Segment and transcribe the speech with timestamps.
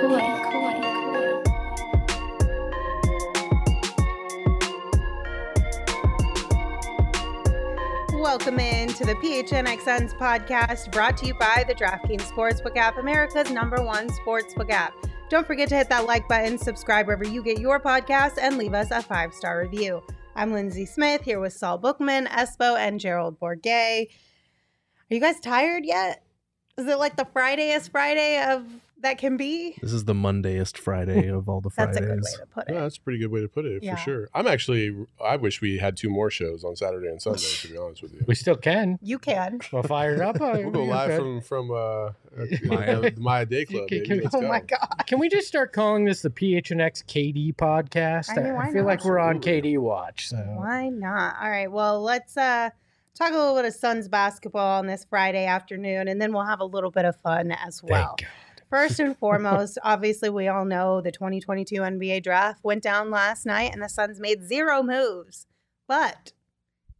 [0.00, 0.20] Welcome
[8.60, 13.50] in to the PHNX Suns podcast brought to you by the DraftKings Sportsbook app, America's
[13.50, 14.94] number one sportsbook app.
[15.30, 18.74] Don't forget to hit that like button, subscribe wherever you get your podcast, and leave
[18.74, 20.00] us a five star review.
[20.36, 24.10] I'm Lindsey Smith here with Saul Bookman, Espo, and Gerald Bourguet.
[25.10, 26.22] Are you guys tired yet?
[26.76, 28.64] Is it like the Fridayest Friday of
[29.02, 29.76] that can be?
[29.80, 31.94] This is the Mondayest Friday of all the Fridays.
[31.96, 32.74] That's a good way to put it.
[32.74, 33.94] Yeah, that's a pretty good way to put it Yeah.
[33.96, 34.28] for sure.
[34.34, 37.38] I'm actually, I wish we had two more shows on Saturday and Sunday.
[37.40, 38.98] to be honest with you, We still can.
[39.02, 39.60] You can.
[39.72, 40.40] Well, it up.
[40.40, 42.10] we'll go live from from uh,
[42.64, 43.00] Maya.
[43.10, 43.88] the Maya Day Club.
[43.88, 44.08] Can- baby.
[44.08, 44.48] can- Let's Oh go.
[44.48, 45.04] my God.
[45.06, 48.30] Can we just start calling this the PHNX KD podcast?
[48.36, 48.86] I mean, why feel not?
[48.88, 49.72] like we're on Absolutely.
[49.74, 50.28] KD watch.
[50.28, 51.36] So Why not?
[51.40, 51.70] All right.
[51.70, 52.70] Well, let's uh
[53.14, 56.60] talk a little bit of Suns basketball on this Friday afternoon, and then we'll have
[56.60, 58.14] a little bit of fun as well.
[58.18, 58.28] thank God.
[58.70, 63.72] First and foremost, obviously, we all know the 2022 NBA draft went down last night,
[63.72, 65.46] and the Suns made zero moves.
[65.86, 66.32] But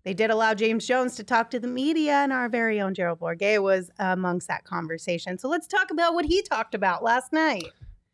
[0.05, 3.20] they did allow James Jones to talk to the media, and our very own Gerald
[3.20, 5.36] Bourguet was amongst that conversation.
[5.36, 7.66] So let's talk about what he talked about last night.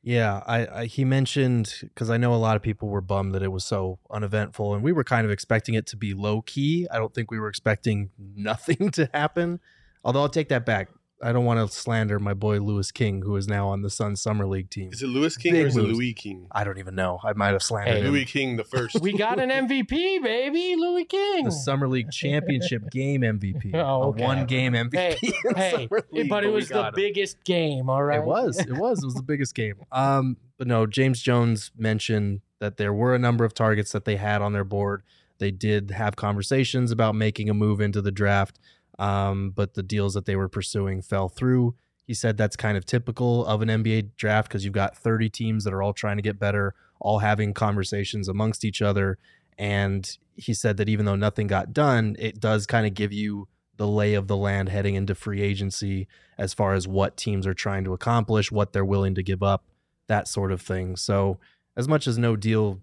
[0.02, 3.42] Yeah, I, I he mentioned because I know a lot of people were bummed that
[3.42, 6.88] it was so uneventful, and we were kind of expecting it to be low key.
[6.90, 9.60] I don't think we were expecting nothing to happen.
[10.04, 10.88] Although I'll take that back.
[11.24, 14.20] I don't want to slander my boy Lewis King, who is now on the Suns
[14.20, 14.90] summer league team.
[14.92, 15.96] Is it Lewis King Big or is it moves.
[15.98, 16.46] Louis King?
[16.52, 17.18] I don't even know.
[17.24, 18.00] I might have slandered Hey.
[18.02, 18.12] him.
[18.12, 19.00] Louis King the first.
[19.00, 21.44] We got an MVP, baby, Louis King.
[21.46, 24.22] the summer league championship game MVP, Oh, a okay.
[24.22, 24.94] one game MVP.
[24.98, 26.94] Hey, in hey, summer league, but it we was the got him.
[26.96, 27.88] biggest game.
[27.88, 28.58] All right, It was.
[28.58, 29.02] It was.
[29.02, 29.76] It was the biggest game.
[29.92, 34.16] Um, but no, James Jones mentioned that there were a number of targets that they
[34.16, 35.02] had on their board.
[35.38, 38.58] They did have conversations about making a move into the draft,
[38.98, 41.74] um, but the deals that they were pursuing fell through.
[42.06, 45.64] He said that's kind of typical of an NBA draft because you've got 30 teams
[45.64, 49.18] that are all trying to get better, all having conversations amongst each other.
[49.58, 53.48] And he said that even though nothing got done, it does kind of give you
[53.76, 56.06] the lay of the land heading into free agency
[56.38, 59.64] as far as what teams are trying to accomplish, what they're willing to give up,
[60.06, 60.96] that sort of thing.
[60.96, 61.38] So,
[61.76, 62.80] as much as no deal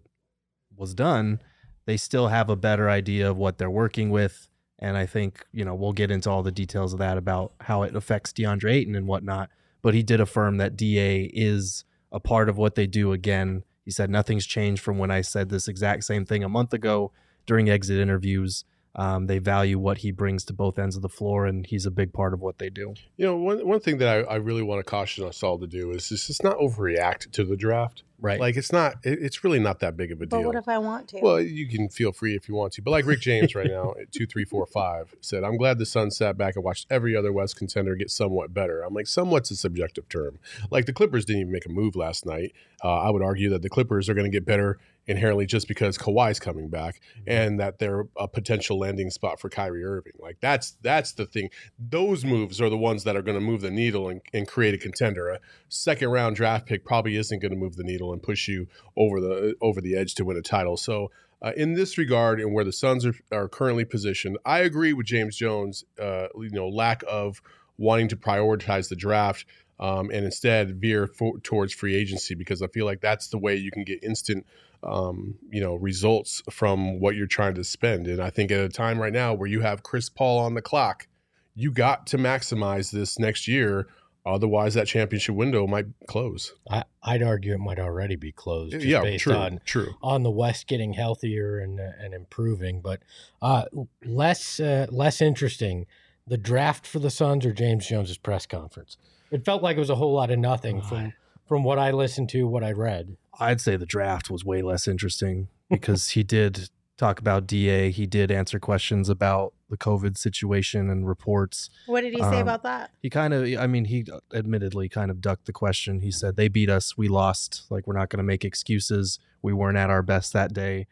[0.75, 1.39] was done,
[1.85, 4.49] they still have a better idea of what they're working with.
[4.81, 7.83] And I think, you know, we'll get into all the details of that about how
[7.83, 9.49] it affects DeAndre Ayton and whatnot.
[9.83, 13.63] But he did affirm that DA is a part of what they do again.
[13.85, 17.11] He said nothing's changed from when I said this exact same thing a month ago
[17.45, 18.65] during exit interviews.
[18.95, 21.91] Um, they value what he brings to both ends of the floor, and he's a
[21.91, 22.93] big part of what they do.
[23.15, 25.67] You know, one one thing that I, I really want to caution us all to
[25.67, 28.03] do is just, just not overreact to the draft.
[28.19, 28.39] Right.
[28.39, 28.95] Like it's not.
[29.03, 30.45] It, it's really not that big of a But deal.
[30.45, 31.19] what if I want to?
[31.21, 32.81] Well, you can feel free if you want to.
[32.83, 35.87] But like Rick James right now at two, three, four, five said, I'm glad the
[35.87, 38.83] Suns sat back and watched every other West contender get somewhat better.
[38.83, 40.37] I'm like, somewhat's a subjective term.
[40.69, 42.51] Like the Clippers didn't even make a move last night.
[42.83, 45.97] Uh, I would argue that the Clippers are going to get better inherently just because
[45.97, 50.13] Kawhi's coming back and that they're a potential landing spot for Kyrie Irving.
[50.19, 51.49] Like that's that's the thing.
[51.79, 54.73] Those moves are the ones that are going to move the needle and, and create
[54.73, 55.29] a contender.
[55.29, 55.39] A
[55.69, 59.19] second round draft pick probably isn't going to move the needle and push you over
[59.19, 60.77] the over the edge to win a title.
[60.77, 64.93] So uh, in this regard, and where the Suns are, are currently positioned, I agree
[64.93, 65.83] with James Jones.
[65.99, 67.41] Uh, you know, lack of
[67.77, 69.45] wanting to prioritize the draft
[69.81, 73.55] um, and instead veer for, towards free agency because I feel like that's the way
[73.55, 74.45] you can get instant,
[74.83, 78.07] um, you know, results from what you're trying to spend.
[78.07, 80.61] And I think at a time right now where you have Chris Paul on the
[80.61, 81.07] clock,
[81.55, 83.87] you got to maximize this next year.
[84.23, 86.53] Otherwise, that championship window might close.
[86.69, 88.75] I, I'd argue it might already be closed.
[88.75, 89.95] Yeah, based true, on true.
[90.03, 93.01] on the West getting healthier and uh, and improving, but
[93.41, 93.63] uh,
[94.05, 95.87] less uh, less interesting.
[96.27, 98.95] The draft for the Suns or James Jones's press conference.
[99.31, 101.13] It felt like it was a whole lot of nothing from
[101.47, 103.17] from what I listened to, what I read.
[103.39, 106.69] I'd say the draft was way less interesting because he did
[107.01, 107.89] talk about DA.
[107.89, 111.69] He did answer questions about the COVID situation and reports.
[111.87, 112.91] what did he say um, about that?
[113.01, 116.01] He kind of, I mean, he admittedly kind of ducked the question.
[116.01, 116.97] He said, They beat us.
[116.97, 117.63] We lost.
[117.69, 119.17] Like, we're not going to make excuses.
[119.41, 120.87] We weren't at our best that day.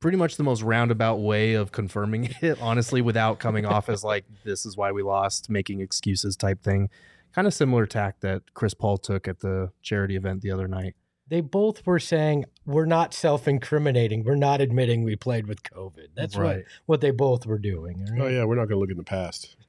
[0.00, 4.24] Pretty much the most roundabout way of confirming it, honestly, without coming off as like,
[4.44, 6.88] This is why we lost, making excuses type thing.
[7.32, 10.94] Kind of similar tack that Chris Paul took at the charity event the other night.
[11.30, 14.24] They both were saying we're not self-incriminating.
[14.24, 16.08] We're not admitting we played with COVID.
[16.16, 16.64] That's Right.
[16.86, 18.04] what they both were doing.
[18.18, 19.56] all Oh yeah, we're not going to look in the past.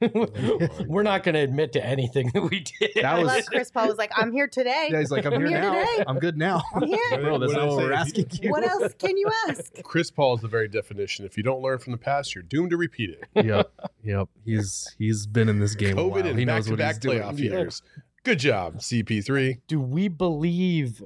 [0.88, 2.90] we're not going to admit to anything that we did.
[2.96, 4.88] That I was- love Chris Paul was like, I'm here today.
[4.90, 5.84] Yeah, he's like, I'm, I'm here, here now.
[5.84, 6.04] today.
[6.06, 6.62] I'm good now.
[6.74, 6.98] I'm here.
[7.20, 8.50] Bro, that's What not did I what we're asking you.
[8.50, 9.72] What else can you ask?
[9.84, 11.24] Chris Paul is the very definition.
[11.24, 13.46] If you don't learn from the past, you're doomed to repeat it.
[13.46, 13.70] yep,
[14.02, 14.28] yep.
[14.44, 16.26] He's he's been in this game a COVID while.
[16.26, 17.22] and He knows what he's back-to-back doing.
[17.22, 17.58] playoff Yeah.
[17.58, 17.82] years.
[18.24, 19.60] Good job, CP3.
[19.66, 21.02] Do we believe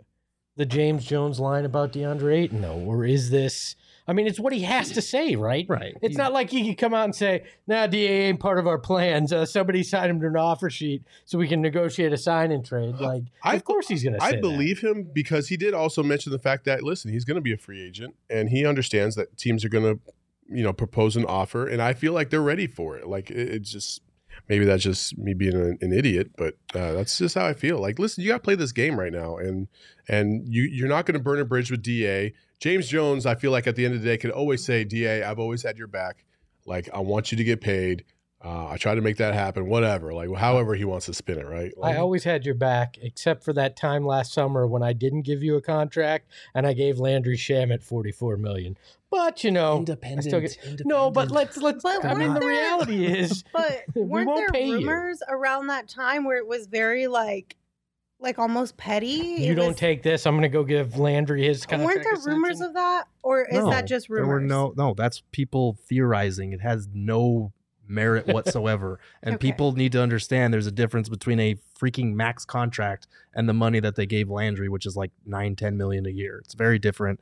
[0.57, 3.77] the James Jones line about DeAndre Ayton though, or is this?
[4.09, 5.67] I mean, it's what he has to say, right?
[5.69, 5.95] Right.
[6.01, 8.79] It's not like he could come out and say, "Nah, DA ain't part of our
[8.79, 9.33] plans.
[9.33, 12.65] Uh, somebody signed him to an offer sheet so we can negotiate a sign and
[12.65, 14.23] trade." Like, I- of course he's going to.
[14.23, 17.41] I believe him because he did also mention the fact that listen, he's going to
[17.41, 20.01] be a free agent and he understands that teams are going to,
[20.49, 23.09] you know, propose an offer, and I feel like they're ready for it.
[23.09, 24.03] Like it, it's just
[24.49, 27.81] maybe that's just me being an, an idiot, but uh, that's just how I feel.
[27.81, 29.69] Like listen, you got to play this game right now, and
[30.09, 32.33] and you you're not going to burn a bridge with Da.
[32.59, 35.23] James Jones, I feel like at the end of the day, could always say, Da,
[35.23, 36.25] I've always had your back.
[36.65, 38.05] Like I want you to get paid.
[38.45, 39.67] Uh, I try to make that happen.
[39.67, 41.73] Whatever, like however he wants to spin it, right?
[41.77, 45.23] Like, I always had your back, except for that time last summer when I didn't
[45.23, 48.77] give you a contract and I gave Landry Shamet forty-four million.
[49.11, 51.11] But you know, I still get- no.
[51.11, 51.83] But let's let's.
[51.83, 54.75] But I mean, the there- reality is, But weren't won't there pay you.
[54.79, 57.57] rumors around that time where it was very like,
[58.19, 59.07] like almost petty?
[59.07, 60.27] you It don't was- take this.
[60.27, 62.05] I'm going to go give Landry his contract.
[62.05, 64.27] Weren't there rumors of that, or is No, that just rumors?
[64.27, 64.95] There were no, no.
[64.95, 66.53] That's people theorizing.
[66.53, 67.53] It has no
[67.89, 68.99] merit whatsoever.
[69.23, 69.49] and Okay.
[69.53, 73.79] people need to understand there's a difference between a freaking max contract and the money
[73.79, 76.41] that they gave Landry, which is like nine, 10 million a year.
[76.45, 77.21] It's very different.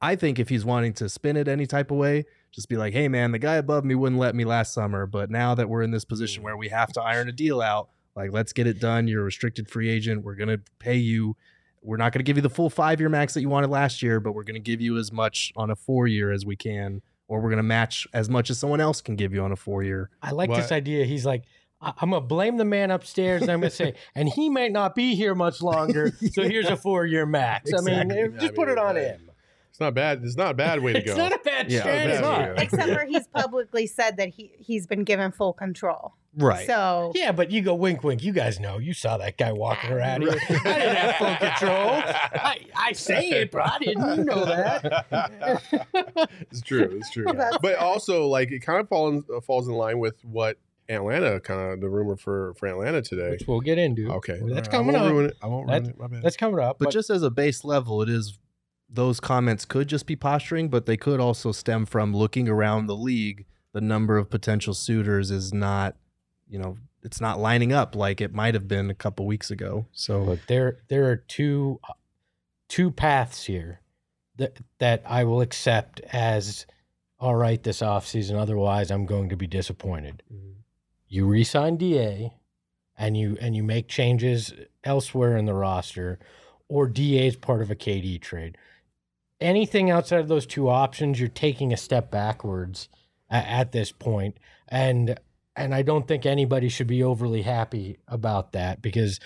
[0.00, 2.92] I think if he's wanting to spin it any type of way, just be like,
[2.92, 5.82] hey man, the guy above me wouldn't let me last summer, but now that we're
[5.82, 6.72] in this position where we mm.
[6.72, 9.08] have to iron a deal out, like let's get it done.
[9.08, 10.24] You're a restricted free agent.
[10.24, 11.36] We're gonna pay you.
[11.82, 14.20] We're not gonna give you the full five year max that you wanted last year,
[14.20, 17.40] but we're gonna give you as much on a four year as we can, or
[17.40, 20.10] we're gonna match as much as someone else can give you on a four year.
[20.22, 20.56] I like What?
[20.56, 21.04] this idea.
[21.04, 21.44] He's like,
[21.80, 24.94] I- I'm gonna blame the man upstairs, and I'm gonna say, and he might not
[24.94, 26.12] be here much longer.
[26.32, 27.72] So here's a four year max.
[27.72, 28.38] I mean, Exactly.
[28.40, 29.27] just put it on I mean, him.
[29.70, 30.22] It's not bad.
[30.24, 31.10] It's not a bad way to go.
[31.12, 32.12] It's not a bad Yeah, strategy.
[32.12, 32.58] it's not.
[32.62, 36.14] Except for he's publicly said that he he's been given full control.
[36.36, 36.66] Right.
[36.66, 38.22] So Yeah, but you go wink, wink.
[38.22, 38.78] You guys know.
[38.78, 40.30] You saw that guy walking around here.
[40.48, 41.90] I didn't have full control.
[41.90, 44.18] I, I say it, but I didn't.
[44.18, 46.28] You know that.
[46.50, 46.90] it's true.
[47.00, 47.24] It's true.
[47.34, 51.40] That's but also, like, it kind of falls uh, falls in line with what Atlanta
[51.40, 53.30] kind of the rumor for for Atlanta today.
[53.30, 54.10] Which we'll get into.
[54.14, 55.12] Okay, Well, that's All right, coming I won't up.
[55.12, 55.36] Ruin it.
[55.42, 55.98] I won't ruin That's- it.
[56.00, 56.22] My bad.
[56.22, 56.78] That's coming up.
[56.78, 58.38] but, just as a base level, it is
[58.88, 62.96] those comments could just be posturing, but they could also stem from looking around the
[62.96, 63.44] league.
[63.72, 65.96] The number of potential suitors is not,
[66.48, 69.86] you know, it's not lining up like it might have been a couple weeks ago.
[69.92, 71.80] So Look, there there are two
[72.68, 73.80] two paths here
[74.36, 76.66] that that I will accept as
[77.20, 78.36] all right this offseason.
[78.38, 80.22] Otherwise, I'm going to be disappointed.
[80.32, 80.52] Mm-hmm.
[81.08, 82.32] You re-sign Da,
[82.96, 84.52] and you and you make changes
[84.84, 86.18] elsewhere in the roster,
[86.68, 88.56] or Da is part of a KD trade.
[89.40, 92.88] Anything outside of those two options, you're taking a step backwards
[93.30, 94.38] at, at this point,
[94.68, 95.18] and
[95.54, 99.20] and I don't think anybody should be overly happy about that because,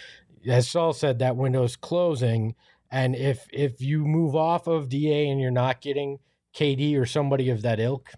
[0.46, 2.54] as Saul said, that window's closing,
[2.90, 6.18] and if if you move off of Da and you're not getting
[6.54, 8.10] KD or somebody of that ilk,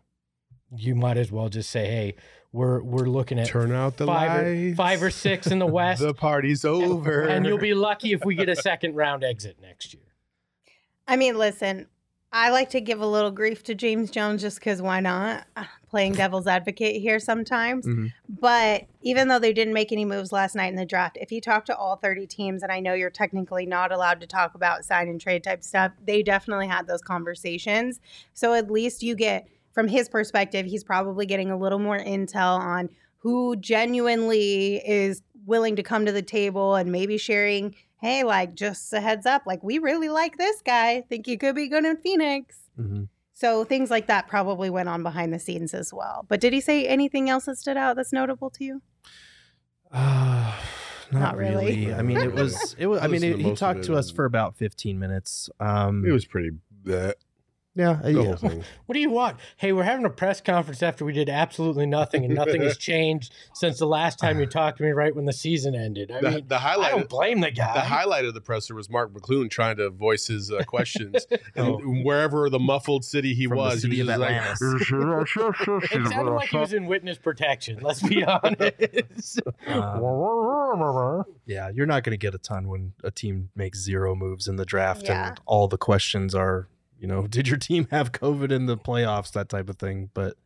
[0.77, 2.15] you might as well just say, hey,
[2.53, 6.01] we're we're looking at Turn out the five or, five or six in the West,
[6.01, 9.93] The party's over, and you'll be lucky if we get a second round exit next
[9.93, 10.04] year.
[11.07, 11.87] I mean, listen,
[12.33, 15.47] I like to give a little grief to James Jones just because why not?
[15.57, 17.87] Uh, Playing devil's advocate here sometimes.
[17.87, 18.13] Mhm.
[18.29, 21.41] But even though they didn't make any moves last night in the draft, if you
[21.41, 24.85] talk to all 30 teams, and I know you're technically not allowed to talk about
[24.85, 28.01] sign and trade type stuff, they definitely had those conversations.
[28.33, 32.59] So at least you get, from his perspective, he's probably getting a little more intel
[32.59, 38.55] on who genuinely is willing to come to the table and maybe sharing, hey, like
[38.55, 41.01] just a heads up, like we really like this guy.
[41.09, 42.59] Think he could be good in Phoenix.
[42.79, 43.09] Mhm.
[43.33, 46.25] So things like that probably went on behind the scenes as well.
[46.29, 48.83] But did he say anything else that stood out that's notable to you?
[49.91, 50.53] Uh,
[51.13, 51.87] not, Not really.
[51.87, 51.95] really.
[51.95, 52.75] I mean, it was.
[52.79, 53.01] It was.
[53.01, 55.49] I I mean, it, he talked to us for about fifteen minutes.
[55.61, 56.51] Um, it was pretty.
[56.85, 57.15] Bleh,
[57.75, 58.23] yeah, the yeah.
[58.23, 58.65] whole thing.
[58.87, 59.39] What do you want?
[59.57, 63.33] Hey, we're having a press conference after we did absolutely nothing, and nothing has changed
[63.55, 66.11] since the last time you talked to me right when the season ended.
[66.13, 66.93] I The, mean, the highlight.
[66.93, 67.73] I don't blame the guy.
[67.75, 71.27] the highlight of the presser was Mark McLuhan trying to voice his uh, questions,
[71.57, 71.79] Oh.
[71.79, 74.61] and wherever the muffled city he From the was, city he was just Atlantis.
[74.61, 77.79] like, it sounded like he was in witness protection.
[77.81, 79.41] Let's be honest.
[79.67, 84.49] Um, yeah, you're not going to get a ton when a team makes zero moves
[84.49, 85.29] in the draft, Yeah.
[85.29, 89.33] and all the questions are, you know, did your team have COVID in the playoffs,
[89.33, 90.11] that type of thing.
[90.15, 90.37] But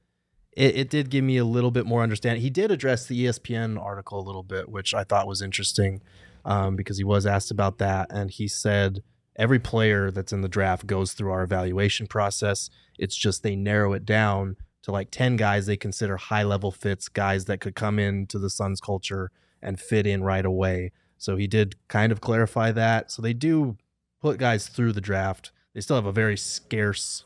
[0.52, 2.42] it, it did give me a little bit more understanding.
[2.42, 6.02] He did address the ESPN article a little bit, which I thought was interesting
[6.44, 9.02] um, because he was asked about that, and he said
[9.36, 12.70] every player that's in the draft goes through our evaluation process.
[12.98, 17.08] It's just they narrow it down to like 10 guys they consider high level fits,
[17.08, 19.30] guys that could come into the Suns culture
[19.62, 20.92] and fit in right away.
[21.16, 23.10] So he did kind of clarify that.
[23.10, 23.76] So they do
[24.20, 25.52] put guys through the draft.
[25.78, 27.22] They still have a very scarce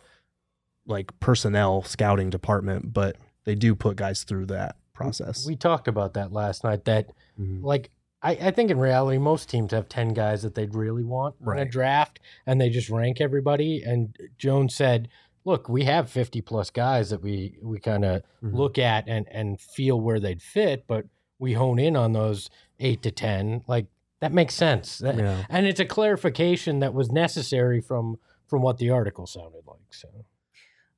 [0.84, 5.46] like personnel scouting department, but they do put guys through that process.
[5.46, 6.84] We talked about that last night.
[6.84, 7.06] That
[7.40, 7.62] Mhm.
[7.62, 7.90] like
[8.20, 11.58] I, I think in reality most teams have 10 guys that they'd really want in
[11.60, 15.08] a draft and they just rank everybody and jones said
[15.46, 18.52] look we have 50 plus guys that we we kind of Mhm.
[18.52, 21.06] look at and and feel where they'd fit but
[21.38, 23.86] we hone in on those 8 to 10 like
[24.20, 25.44] that makes sense That- Yeah.
[25.48, 28.18] and it's a clarification that was necessary from
[28.52, 30.08] from what the article sounded like so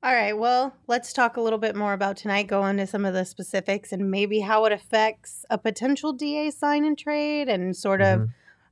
[0.03, 0.37] All right.
[0.37, 3.93] Well, let's talk a little bit more about tonight, go into some of the specifics
[3.93, 8.27] and maybe how it affects a potential DA sign and trade and sort of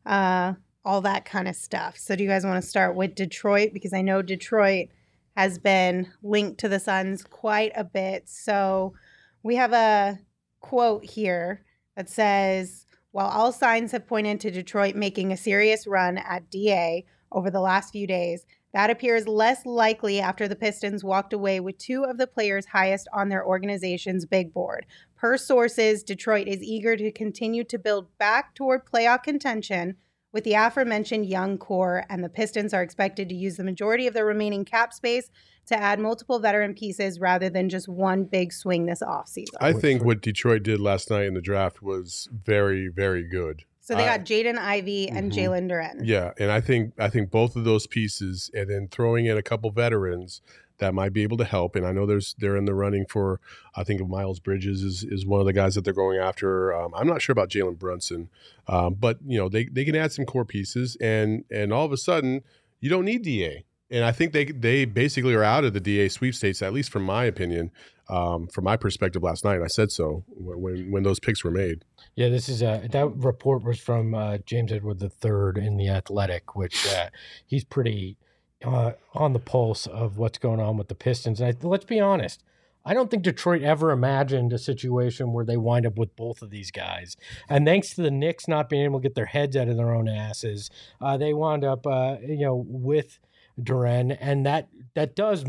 [0.06, 1.98] uh, all that kind of stuff.
[1.98, 3.70] So, do you guys want to start with Detroit?
[3.72, 4.90] Because I know Detroit
[5.38, 8.28] has been linked to the Suns quite a bit.
[8.28, 8.96] So,
[9.44, 10.20] we have a
[10.60, 11.64] quote here
[11.96, 17.06] that says, while all signs have pointed to Detroit making a serious run at DA
[17.32, 21.78] over the last few days, that appears less likely after the Pistons walked away with
[21.78, 24.86] two of the players highest on their organization's big board.
[25.16, 29.96] Per sources, Detroit is eager to continue to build back toward playoff contention
[30.34, 34.16] with the aforementioned young core, and the Pistons are expected to use the majority of
[34.16, 35.30] their remaining cap space
[35.68, 39.54] to add multiple veteran pieces rather than just one big swing this offseason.
[39.62, 43.64] I think what Detroit did last night in the draft was very, very good.
[43.86, 45.36] So they got Jaden Ivey and Mhm.
[45.36, 46.02] Jalen Duren.
[46.06, 49.44] Yeah, and I think I think both of those pieces, and then throwing in a
[49.44, 50.42] couple veterans
[50.78, 51.76] that might be able to help.
[51.76, 53.42] And I know there's they're in the running for.
[53.76, 56.74] I think of Miles Bridges is is one of the guys that they're going after.
[56.74, 58.30] Um, I'm not sure about Jalen Brunson,
[58.70, 61.92] um, but you know they they can add some core pieces, and and all of
[61.92, 62.42] a sudden
[62.80, 63.66] you don't need Da.
[63.92, 67.04] And I think they they basically are out of the DA sweepstakes, at least from
[67.04, 67.70] my opinion,
[68.10, 69.62] um, from my perspective last night.
[69.62, 71.84] I said so when when those picks were made.
[72.16, 76.56] Yeah, this is uh, that report was from uh, James Edwards III in the Athletic,
[76.56, 77.10] which uh,
[77.46, 78.18] he's pretty
[78.64, 81.42] uh, on the pulse of what's going on with the Pistons.
[81.42, 82.44] And I, let's be honest,
[82.86, 86.50] I don't think Detroit ever imagined a situation where they wind up with both of
[86.50, 87.18] these guys.
[87.50, 89.94] And thanks to the Knicks not being able to get their heads out of their
[89.94, 90.70] own asses,
[91.02, 93.20] uh, they wound up, uh, you know, with
[93.60, 95.46] Duren, and that that does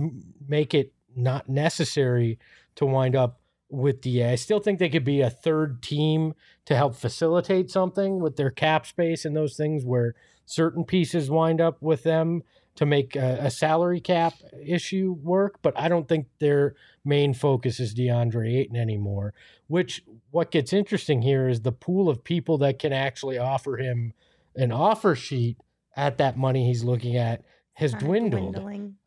[0.47, 2.39] make it not necessary
[2.77, 4.25] to wind up with the.
[4.25, 6.35] I still think they could be a third team
[6.67, 10.15] to help facilitate something with their cap space and those things where
[10.47, 12.43] certain pieces wind up with them
[12.77, 15.61] to make a, a salary cap issue work.
[15.63, 19.35] But I don't think their main focus is DeAndre Ayton anymore.
[19.69, 24.13] Which what gets interesting here is the pool of people that can actually offer him
[24.57, 25.57] an offer sheet
[25.97, 27.43] at that money he's looking at
[27.75, 28.55] has dwindled.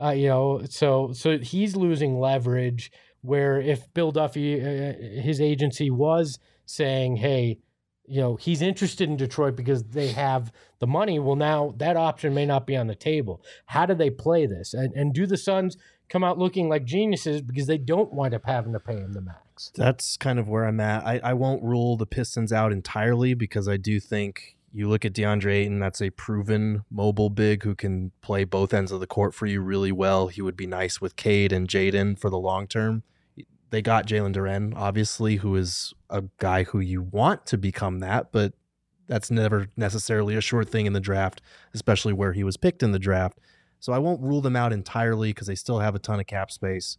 [0.02, 2.92] Uh, you know, so so he's losing leverage.
[3.28, 7.60] Where if Bill Duffy, uh, his agency was saying, "Hey,
[8.06, 12.34] you know, he's interested in Detroit because they have the money." Well, now that option
[12.34, 13.44] may not be on the table.
[13.66, 14.74] How do they play this?
[14.74, 15.76] And and do the Suns
[16.10, 19.22] come out looking like geniuses because they don't wind up having to pay him the
[19.22, 19.72] max?
[19.76, 21.06] That's kind of where I'm at.
[21.06, 25.14] I, I won't rule the Pistons out entirely because I do think you look at
[25.14, 29.34] DeAndre Ayton, that's a proven mobile big who can play both ends of the court
[29.34, 30.28] for you really well.
[30.28, 33.04] He would be nice with Cade and Jaden for the long term.
[33.70, 38.32] They got Jalen Duren, obviously, who is a guy who you want to become that,
[38.32, 38.54] but
[39.08, 41.42] that's never necessarily a sure thing in the draft,
[41.74, 43.40] especially where he was picked in the draft.
[43.80, 46.52] So I won't rule them out entirely because they still have a ton of cap
[46.52, 46.98] space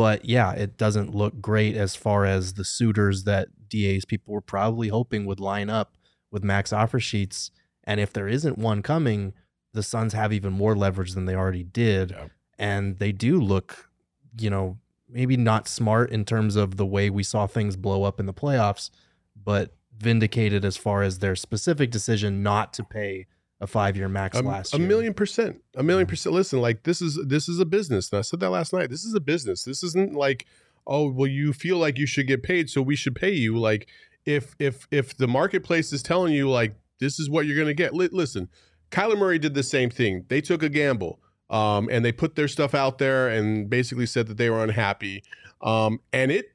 [0.00, 4.40] but yeah, it doesn't look great as far as the suitors that DA's people were
[4.40, 5.94] probably hoping would line up
[6.30, 7.50] with max offer sheets.
[7.84, 9.34] And if there isn't one coming,
[9.72, 12.12] the Suns have even more leverage than they already did.
[12.12, 12.28] Yeah.
[12.58, 13.90] And they do look,
[14.38, 14.78] you know,
[15.12, 18.34] maybe not smart in terms of the way we saw things blow up in the
[18.34, 18.90] playoffs,
[19.36, 23.26] but vindicated as far as their specific decision not to pay
[23.60, 24.88] a five year max a, last a year.
[24.88, 26.34] million percent a million percent.
[26.34, 29.04] Listen like this is this is a business and i said that last night this
[29.04, 29.64] is a business.
[29.64, 30.46] This isn't like
[30.86, 33.58] oh well you feel like you should get paid so we should pay you.
[33.58, 33.88] Like
[34.24, 37.74] if if if the marketplace is telling you like this is what you're going to
[37.74, 38.48] get li- listen
[38.90, 40.24] kyler murray did the same thing.
[40.28, 44.26] They took a gamble um, and they put their stuff out there and basically said
[44.28, 45.22] that they were unhappy
[45.62, 46.52] um, and it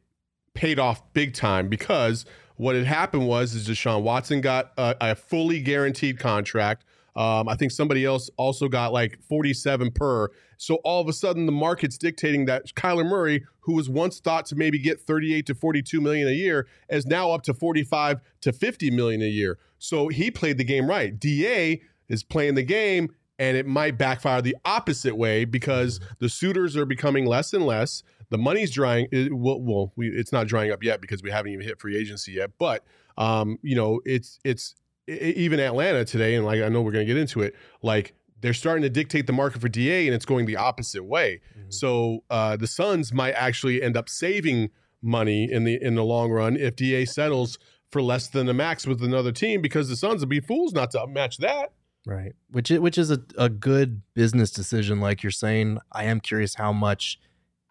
[0.54, 2.26] paid off big time because
[2.56, 6.86] what had happened was is Deshaun Watson got a, a fully guaranteed contract.
[7.16, 10.30] Um, I think somebody else also got like 47 per.
[10.58, 14.46] So all of a sudden, the market's dictating that Kyler Murray, who was once thought
[14.48, 18.54] to maybe get 38 to 42 million a year, is now up to 45 to
[18.54, 19.60] 50 million a year.
[19.78, 21.18] So he played the game right.
[21.18, 26.76] Da is playing the game, and it might backfire the opposite way because the suitors
[26.78, 28.04] are becoming less and less.
[28.30, 29.08] The money's drying.
[29.12, 31.98] It, well, well we, it's not drying up yet because we haven't even hit free
[31.98, 32.52] agency yet.
[32.58, 32.84] But
[33.18, 34.76] um, you know, it's it's
[35.10, 38.14] e- even Atlanta today, and like I know we're going to get into it, like
[38.42, 41.42] they're starting to dictate the market for DA, and it's going the opposite way.
[41.58, 41.74] Mhm.
[41.74, 44.70] So uh, the Suns might actually end up saving
[45.02, 47.58] money in the in the long run if DA settles
[47.92, 50.92] for less than the max with another team because the Suns would be fools not
[50.92, 51.72] to match that.
[52.06, 52.34] Right.
[52.52, 55.80] Which is, which is a, a good business decision, like you're saying.
[55.92, 57.20] I am curious how much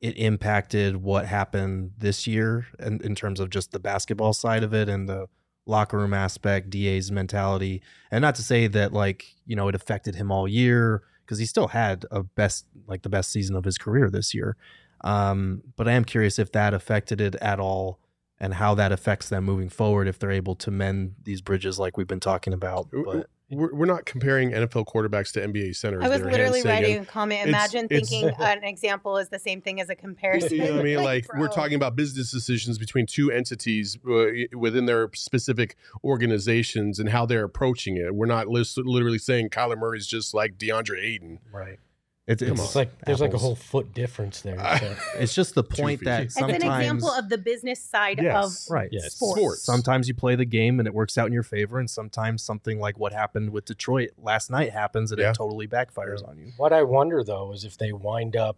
[0.01, 4.75] it impacted what happened this year and in terms of just the basketball side of
[4.75, 5.29] it and the
[5.67, 7.81] locker room aspect, DA's mentality.
[8.11, 11.47] And not to say that like, you know, it affected him all year because he
[11.47, 14.57] still had a best like the best season of his career this year.
[15.03, 18.01] Um, but I am curious if that affected it at all
[18.39, 21.97] and how that affects them moving forward if they're able to mend these bridges like
[21.97, 22.89] we've been talking about.
[22.91, 26.03] But We're, we're not comparing NFL quarterbacks to NBA centers.
[26.03, 26.83] I was that are literally hand-sagging.
[26.91, 27.49] writing a comment.
[27.49, 30.53] Imagine it's- thinking an example is the same thing as a comparison.
[30.53, 30.95] You know what I mean?
[31.05, 37.09] Like, we're talking about business decisions between two entities uh, within their specific organizations and
[37.11, 38.15] how they're approaching it.
[38.15, 41.41] We're not lis- literally saying Kyler Murray's just like DeAndre Ayton.
[41.53, 41.79] right.
[42.27, 42.63] It's, Come it's.
[42.63, 44.59] It's like there's like a whole foot difference there.
[44.79, 46.07] so- It's just the point feet.
[46.07, 48.67] that It's It's an example of the business side Yes.
[48.67, 48.89] of right.
[48.91, 49.15] Yes.
[49.15, 49.39] sports.
[49.41, 49.63] Sports.
[49.63, 52.79] Sometimes you play the game and it works out in your favor, and sometimes something
[52.81, 55.31] like what happened with Detroit last night happens and Yeah.
[55.31, 56.53] it totally backfires on you.
[56.57, 58.57] What I wonder though is if they wind up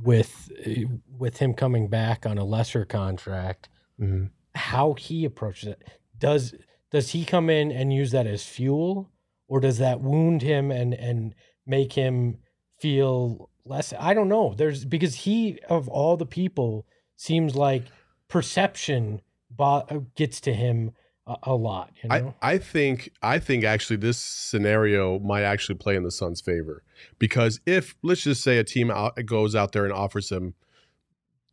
[0.00, 0.52] with
[1.18, 3.68] with him coming back on a lesser contract,
[4.00, 4.30] Mhm.
[4.54, 5.82] how he approaches it.
[6.16, 6.54] Does
[6.92, 9.10] does he come in and use that as fuel,
[9.48, 11.34] or does that wound him and and
[11.66, 12.38] make him
[12.78, 13.92] feel less?
[13.98, 14.54] I don't know.
[14.56, 17.84] There's because he of all the people seems like
[18.28, 19.20] perception
[19.50, 20.92] bo- uh, gets to him
[21.26, 21.92] a, a lot.
[22.02, 26.10] You know, I, I think I think actually this scenario might actually play in the
[26.10, 26.82] Suns' favor
[27.18, 30.54] because if let's just say a team out, goes out there and offers him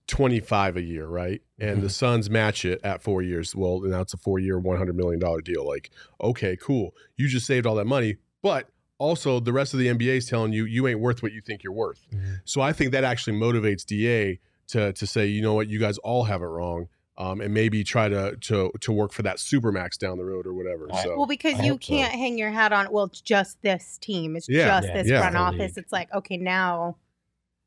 [0.08, 1.88] twenty five a year, right, and the mm-hmm.
[1.88, 5.20] Suns match it at four years, well, now it's a four year, one hundred million
[5.20, 5.67] dollar deal.
[5.67, 5.91] Like,
[6.22, 10.17] okay, cool, you just saved all that money, but also the rest of the NBA
[10.17, 12.05] is telling you you ain't worth what you think you're worth.
[12.13, 12.41] Mhm.
[12.46, 15.98] So I think that actually motivates Da to to say, you know what, you guys
[16.00, 16.87] all have it wrong.
[17.17, 20.53] Um, and maybe try to to to work for that supermax down the road or
[20.53, 20.89] whatever.
[21.01, 22.91] So Well, because I you can't hang your hat on.
[22.91, 24.35] Well, it's just this team.
[24.35, 24.65] It's Yeah.
[24.65, 25.20] just Yeah, this yeah.
[25.20, 25.77] front The office.
[25.77, 26.98] It's like okay, now,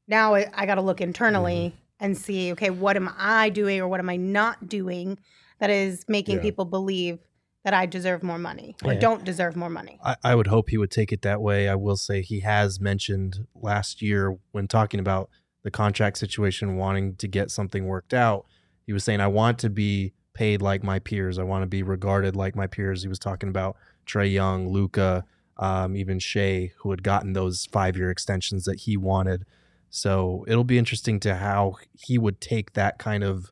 [0.06, 2.04] now I, I got to look internally Mm-hmm.
[2.04, 2.52] and see.
[2.52, 5.18] Okay, what am I doing or what am I not doing
[5.60, 6.42] that is making Yeah.
[6.42, 7.18] people believe
[7.64, 9.00] that I deserve more money or Yeah.
[9.00, 9.98] don't deserve more money?
[10.04, 11.68] I, I would hope he would take it that way.
[11.68, 15.28] I will say he has mentioned last year when talking about
[15.62, 18.46] the contract situation, wanting to get something worked out.
[18.86, 21.38] He was saying, I want to be paid like my peers.
[21.38, 23.02] I want to be regarded like my peers.
[23.02, 25.24] He was talking about Trae Young, Luka,
[25.56, 29.44] um, even Shai, who had gotten those five year extensions that he wanted.
[29.90, 33.50] So it'll be interesting to how he would take that kind of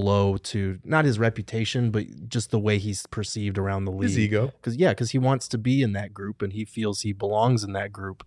[0.00, 4.18] blow to not his reputation, but just the way he's perceived around the league his
[4.18, 4.46] ego.
[4.48, 7.64] because yeah, because he wants to be in that group and he feels he belongs
[7.64, 8.22] in that group.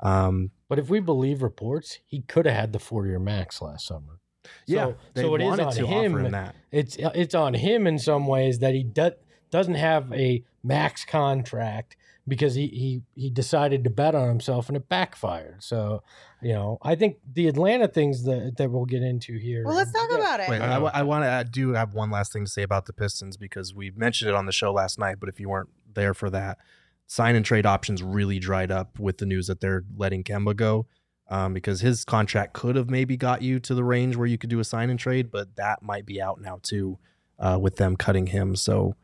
[0.00, 3.86] Um, But if we believe reports, he could have had the four year max last
[3.86, 4.20] summer.
[4.66, 6.16] yeah, So, they so it is wanted on to him.
[6.18, 6.54] him that.
[6.70, 9.12] It's it's on him in some ways that he do,
[9.50, 11.96] doesn't have a max contract
[12.28, 15.62] because he, he he decided to bet on himself and it backfired.
[15.62, 16.02] So,
[16.46, 19.64] you know, I think the Atlanta things that that we'll get into here.
[19.64, 20.18] Well, let's talk Yeah.
[20.18, 20.48] about it.
[20.48, 20.76] Wait, I.
[20.76, 23.90] I, want to do have one last thing to say about the Pistons because we
[23.90, 26.58] mentioned it on the show last night, but if you weren't there for that,
[27.08, 30.86] sign and trade options really dried up with the news that they're letting Kemba go.
[31.28, 34.50] Um, because his contract could have maybe got you to the range where you could
[34.50, 37.00] do a sign and trade, but that might be out now too,
[37.40, 38.54] uh, with them cutting him.
[38.54, 38.94] So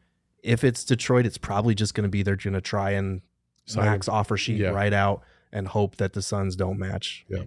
[0.45, 3.21] if it's Detroit, it's probably just going to be they're going to try and
[3.67, 4.69] Sign max offer sheet yeah.
[4.69, 7.25] right out and hope that the Suns don't match.
[7.29, 7.45] Yeah.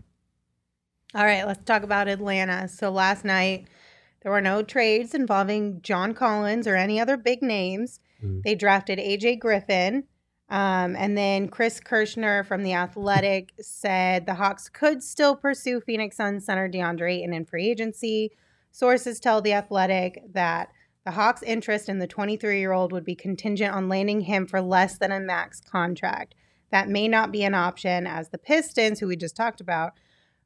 [1.13, 2.67] All right, let's talk about Atlanta.
[2.67, 3.67] So last night,
[4.21, 7.99] there were no trades involving John Collins or any other big names.
[8.23, 8.43] Mhm.
[8.43, 10.05] They drafted AJ Griffin.
[10.49, 16.17] Um, and then Chris Kirschner from The Athletic said the Hawks could still pursue Phoenix
[16.17, 18.31] Suns center DeAndre Ayton in free agency.
[18.71, 20.69] Sources tell The Athletic that
[21.03, 24.61] the Hawks' interest in the 23 year old would be contingent on landing him for
[24.61, 26.35] less than a max contract.
[26.75, 29.93] That may not be an option, as the Pistons, who we just talked about,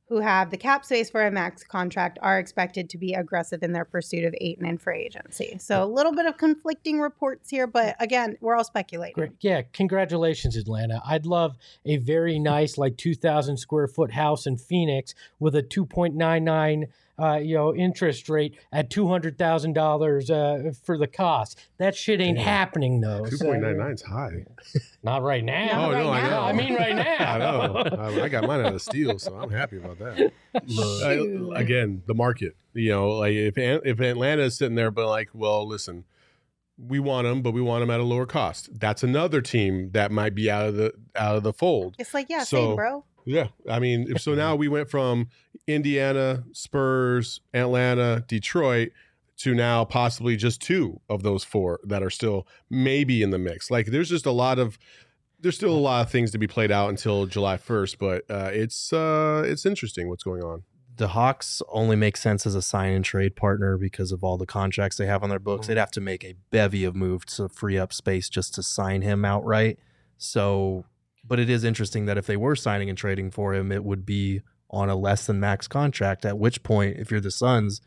[0.09, 3.73] who have the cap space for a max contract are expected to be aggressive in
[3.73, 5.57] their pursuit of Ayton in free agency.
[5.59, 9.15] So a little bit of conflicting reports here, but again, we're all speculating.
[9.15, 9.31] Great.
[9.39, 11.01] Yeah, congratulations, Atlanta.
[11.03, 15.63] I'd love a very nice, like two thousand square foot house in Phoenix with a
[15.63, 16.89] two point nine nine,
[17.21, 20.27] uh, you know, interest rate at two hundred thousand uh, dollars
[20.83, 21.59] for the cost.
[21.77, 22.45] That shit ain't Damn.
[22.47, 23.25] happening though.
[23.25, 24.45] Two So- point nine nine is high.
[25.03, 25.65] Not right now.
[25.67, 26.41] Not oh no, right I know.
[26.41, 27.33] I mean, right now.
[27.33, 27.75] I know.
[28.19, 30.31] I, I got mine out of steel, so I'm happy about that.
[30.67, 31.49] Shoot.
[31.51, 32.55] Uh, again, the market.
[32.73, 36.05] You know, like if if Atlanta is sitting there, but like, well, listen,
[36.77, 38.69] we want them, but we want them at a lower cost.
[38.79, 41.95] That's another team that might be out of the out of the fold.
[41.99, 43.03] It's like, yeah, So- same, bro.
[43.29, 45.27] Yeah, I mean, if- so now we went from
[45.67, 48.89] Indiana, Spurs, Atlanta, Detroit
[49.37, 53.69] to now possibly just two of those four that are still maybe in the mix.
[53.69, 54.77] Like, there's just a lot of
[55.41, 58.49] there's still a lot of things to be played out until July 1st, but uh,
[58.51, 60.63] it's uh, it's interesting what's going on.
[60.97, 64.45] the Hawks only make sense as a sign and trade partner because of all the
[64.45, 65.67] contracts they have on their books.
[65.67, 69.01] They'd have to make a bevy of moves to free up space just to sign
[69.01, 69.77] him outright.
[70.17, 70.83] So,
[71.29, 74.05] but it is interesting that if they were signing and trading for him, it would
[74.05, 76.25] be on a less than max contract.
[76.25, 77.79] At which point, if you're the Suns,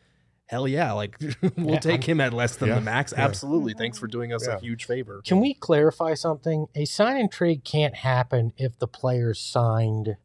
[0.47, 1.19] hell yeah, like
[1.57, 3.13] we'll Yeah, take him at less than Yeah, the max.
[3.17, 3.25] yeah.
[3.25, 3.75] Absolutely.
[3.75, 4.13] Thanks for mm-hmm.
[4.13, 4.57] doing us Yeah.
[4.57, 5.21] a huge favor.
[5.25, 6.67] Can we clarify something?
[6.75, 10.17] A sign and trade can't happen if the players signed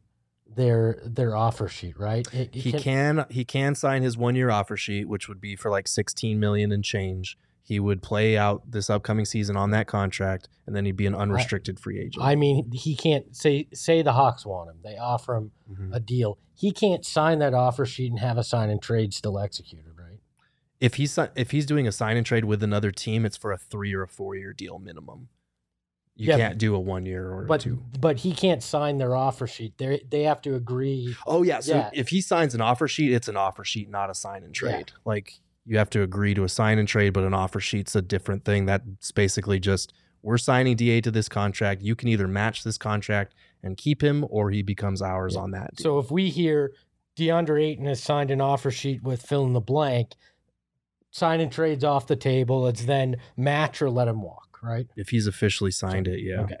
[0.46, 2.26] their their offer sheet, right?
[2.32, 5.54] It, it he can he can sign his one year offer sheet, which would be
[5.56, 7.36] for like 16 million and change.
[7.68, 11.14] He would play out this upcoming season on that contract, and then he'd be an
[11.14, 12.24] unrestricted free agent.
[12.24, 14.76] I mean, he can't say say the Hawks want him.
[14.82, 15.92] They offer him Mm-hmm.
[15.92, 16.38] a deal.
[16.54, 20.18] He can't sign that offer sheet and have a sign and trade still executed, right?
[20.80, 23.58] if he's if he's doing a sign and trade with another team, it's for a
[23.58, 25.28] three or a four year deal minimum.
[26.16, 27.82] You Yeah, can't do a one year or But two.
[28.00, 29.76] but he can't sign their offer sheet.
[29.76, 31.14] They they have to agree.
[31.26, 31.90] Oh yeah, so Yeah.
[31.92, 34.70] if he signs an offer sheet, it's an offer sheet, not a sign and Yeah.
[34.70, 34.92] trade.
[35.04, 38.02] Like you have to agree to a sign and trade, but an offer sheet's a
[38.02, 38.66] different thing.
[38.66, 41.82] That's basically just we're signing Da to this contract.
[41.82, 45.40] You can either match this contract and keep him, or he becomes ours Yeah.
[45.42, 45.76] on that.
[45.76, 45.82] Deal.
[45.84, 46.72] So if we hear
[47.16, 50.14] DeAndre Ayton has signed an offer sheet with fill in the blank,
[51.10, 52.66] sign and trades off the table.
[52.68, 54.86] It's then match or let him walk, right?
[54.96, 56.40] if he's officially signed it, yeah.
[56.42, 56.56] Okay.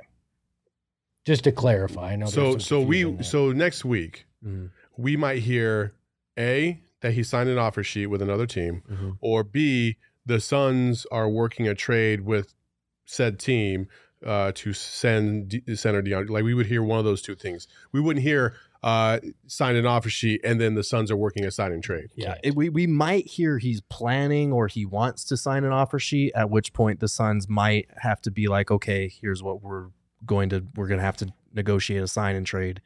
[1.24, 2.26] Just to clarify, I know.
[2.26, 4.70] So so we so next week Mhm.
[4.96, 5.94] we might hear
[6.38, 9.16] a that he signed an offer sheet with another team, Mhm.
[9.20, 12.54] or b the Suns are working a trade with
[13.06, 13.88] said team
[14.26, 16.28] uh, to send D- center DeAndre.
[16.28, 17.66] Like we would hear one of those two things.
[17.92, 21.50] We wouldn't hear uh, sign an offer sheet and then the Suns are working a
[21.50, 22.10] sign and trade.
[22.14, 25.98] Yeah, it, we we might hear he's planning or he wants to sign an offer
[25.98, 26.32] sheet.
[26.34, 29.86] At which point the Suns might have to be like, okay, here's what we're
[30.26, 32.80] going to we're going to have to negotiate a sign and trade.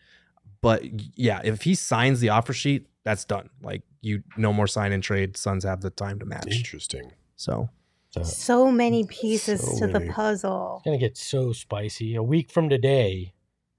[0.61, 0.85] But
[1.19, 3.49] yeah, if he signs the offer sheet, that's done.
[3.63, 5.37] Like you, no more sign and trade.
[5.37, 6.49] Suns have the time to match.
[6.49, 7.13] Interesting.
[7.37, 7.71] So
[8.11, 10.07] So So many pieces So to many.
[10.09, 10.75] the puzzle.
[10.77, 12.15] it's gonna get so spicy.
[12.17, 13.33] A week from today,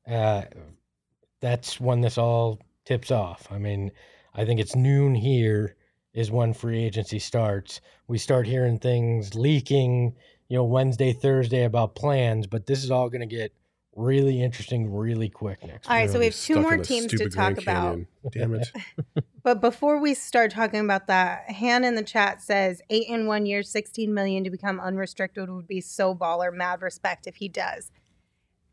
[0.07, 0.43] uh,
[1.39, 3.47] that's when this all tips off.
[3.51, 3.91] I mean,
[4.33, 5.75] I think it's noon here
[6.13, 7.81] is when free agency starts.
[8.07, 10.15] We start hearing things leaking,
[10.47, 13.53] you know, Wednesday, Thursday about plans, but this is all gonna get
[13.95, 17.55] really interesting really quick next All right, so we have two more teams to talk
[17.55, 17.91] Grand about.
[17.91, 18.07] Canyon.
[18.31, 18.67] Damn it.
[19.43, 23.45] But before we start talking about that, Han in the chat says eight in one
[23.45, 26.53] year, 16 million to become unrestricted would be so baller.
[26.53, 27.91] Mad respect if he does.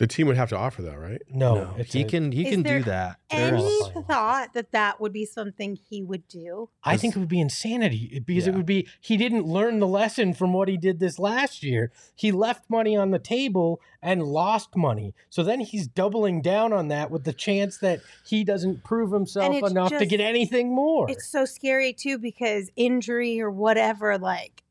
[0.01, 1.21] The team would have to offer that, right?
[1.29, 3.19] no, no, he can he Is can there do that.
[3.31, 3.61] They're Any
[3.93, 4.05] qualifying.
[4.07, 6.71] thought that that would be something he would do?
[6.83, 8.57] I think it would be insanity because it Yeah.
[8.57, 11.93] would be he didn't learn the lesson from what he did this last year.
[12.15, 15.15] He left money on the table and lost money.
[15.29, 19.55] So then he's doubling down on that with the chance that he doesn't prove himself
[19.55, 21.11] it's enough to just- get anything more.
[21.11, 24.63] It's so scary too because injury or whatever, like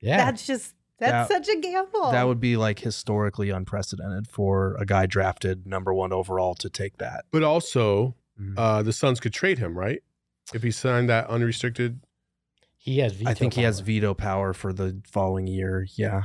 [0.00, 0.18] yeah.
[0.18, 0.74] that's just
[1.10, 2.10] that's That- such a gamble.
[2.10, 6.98] That would be like historically unprecedented for a guy drafted number one overall to take
[6.98, 7.24] that.
[7.30, 8.54] But also, Mhm.
[8.56, 10.02] uh, the Suns could trade him, right?
[10.52, 12.00] If he signed that unrestricted.
[12.76, 15.86] he has veto I think he has veto power for the following year.
[15.94, 16.24] Yeah.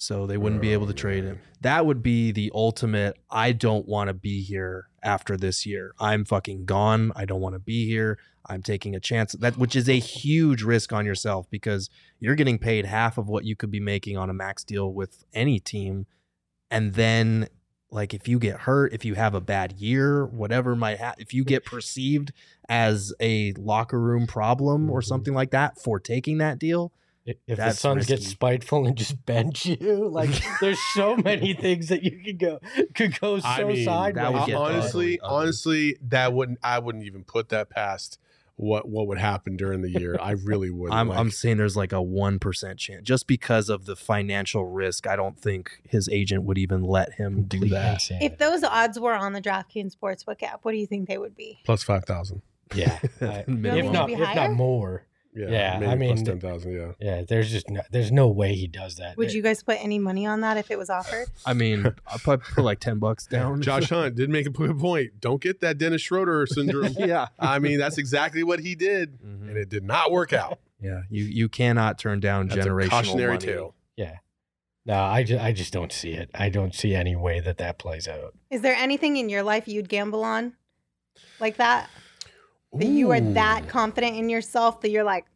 [0.00, 1.40] So they wouldn't be able to Oh, trade him.
[1.60, 3.18] That would be the ultimate.
[3.30, 5.92] I don't want to be here after this year.
[5.98, 7.10] I'm fucking gone.
[7.16, 8.16] I don't want to be here.
[8.46, 12.58] I'm taking a chance that which is a huge risk on yourself because you're getting
[12.58, 16.06] paid half of what you could be making on a max deal with any team.
[16.70, 17.48] And then
[17.90, 21.34] like if you get hurt, if you have a bad year, whatever might happen, if
[21.34, 22.32] you get perceived
[22.68, 25.04] as a locker room problem or Mhm.
[25.06, 26.92] something like that for taking that deal,
[27.28, 31.88] If the That's Suns get spiteful and just bench you, like there's so many things
[31.88, 32.60] that you could go
[32.94, 34.14] could go so I mean, sideways.
[34.14, 35.36] that would get honestly, ugly, ugly.
[35.36, 36.58] honestly, that wouldn't.
[36.62, 38.18] I wouldn't even put that past
[38.58, 40.18] what what would happen during the year.
[40.20, 40.98] I really wouldn't.
[40.98, 45.06] I'm, like, I'm saying there's like a 1% chance just because of the financial risk.
[45.06, 48.02] I don't think his agent would even let him do that.
[48.20, 51.36] if those odds were on the DraftKings Sportsbook app, what do you think they would
[51.36, 51.60] be?
[51.64, 52.42] plus five thousand.
[52.74, 53.48] yeah, I- if
[53.92, 54.48] not if higher?
[54.48, 55.06] not more.
[55.38, 56.72] Yeah, Yeah, maybe I plus mean, ten thousand.
[56.72, 56.92] Yeah.
[57.00, 59.16] Yeah, there's just no, there's no way he does that.
[59.16, 61.28] Would you guys put any money on that if it was offered?
[61.46, 63.62] I mean, I'll put like 10 bucks down.
[63.68, 65.20] Josh Hunt did make a good point.
[65.20, 66.94] Don't get that Dennis Schroeder syndrome.
[66.98, 67.28] yeah.
[67.38, 69.48] I mean, that's exactly what he did, Mhm.
[69.48, 70.58] and it did not work out.
[70.80, 71.02] Yeah.
[71.10, 73.46] You you cannot turn down That's a generational cautionary money.
[73.46, 73.74] tale.
[73.96, 74.18] Yeah,
[74.86, 76.30] No, I just, I just don't see it.
[76.34, 78.34] I don't see any way that that plays out.
[78.50, 80.54] Is there anything in your life you'd gamble on
[81.40, 81.90] like that?
[82.72, 85.26] That you are that confident in yourself that you're like,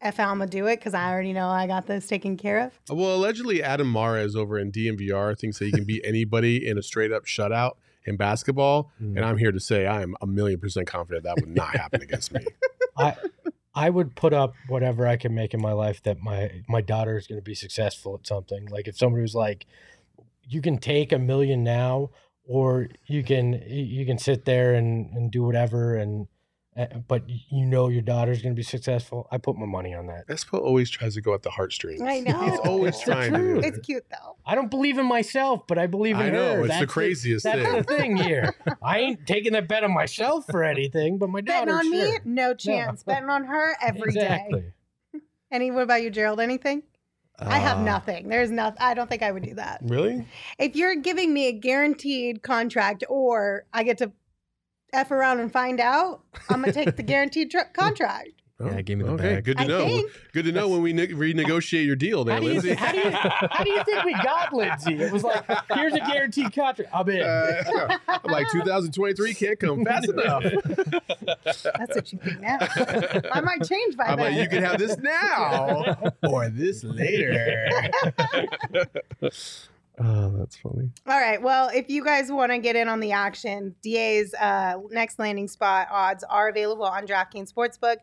[0.00, 2.78] F I'm gonna do it because I already know I got this taken care of.
[2.88, 6.82] Well, allegedly, Adam Mares over in DNVR thinks that he can beat anybody in a
[6.82, 7.72] straight up shutout
[8.04, 8.90] in basketball.
[8.98, 12.00] And I'm here to say I am a million percent confident that would not happen
[12.02, 12.40] against me.
[12.96, 13.16] I
[13.74, 17.16] I would put up whatever I can make in my life that my my daughter
[17.16, 18.66] is going to be successful at something.
[18.66, 19.66] Like if somebody was like,
[20.42, 22.10] you can take a million now,
[22.44, 26.26] or you can you can sit there and and do whatever, and uh,
[27.08, 29.26] but you know your daughter's going to be successful.
[29.30, 30.26] I put my money on that.
[30.28, 32.00] Espo always tries to go at the heartstrings.
[32.02, 32.40] I know.
[32.50, 33.60] He's always It's trying to true.
[33.60, 34.36] It's cute though.
[34.46, 36.26] I don't believe in myself, but I believe in her.
[36.26, 36.60] I know, her.
[36.60, 37.76] it's the That's craziest that's thing.
[37.76, 38.54] the thing here.
[38.82, 41.78] I ain't taking a bet on myself for anything, but my Betting daughter.
[41.78, 42.18] on me?
[42.24, 43.02] No chance.
[43.02, 44.20] Betting on her every day.
[44.22, 44.72] exactly.
[45.50, 45.70] Any?
[45.70, 46.40] What about you, Gerald?
[46.40, 46.82] Anything?
[47.40, 48.28] I have Uh, nothing.
[48.28, 48.78] There's nothing.
[48.80, 49.80] I don't think I would do that.
[49.84, 50.26] Really?
[50.58, 54.10] If you're giving me a guaranteed contract, or I get to
[54.92, 58.30] f around and find out, I'm gonna take the guaranteed tr- contract.
[58.60, 59.44] Yeah, give me the okay, bag.
[59.44, 59.84] good to I know.
[59.86, 60.10] think.
[60.32, 62.74] Good to know when we ne- renegotiate your deal there, How you, Lindsey.
[62.74, 64.94] how, do you, how do you think we got Lindsey?
[64.94, 66.90] It was like, here's a guaranteed contract.
[66.92, 67.22] I'm in.
[67.22, 70.42] Uh, I'm like 2023 can't come fast enough.
[71.44, 72.58] That's what you think now.
[73.32, 74.32] I might change by I'm then.
[74.32, 77.70] like, you can have this now or this later.
[80.00, 80.90] oh, that's funny.
[81.06, 81.40] All right.
[81.40, 85.48] Well, if you guys want to get in on the action, DA's uh, next landing
[85.48, 87.96] spot odds are available on DraftKings Sportsbook.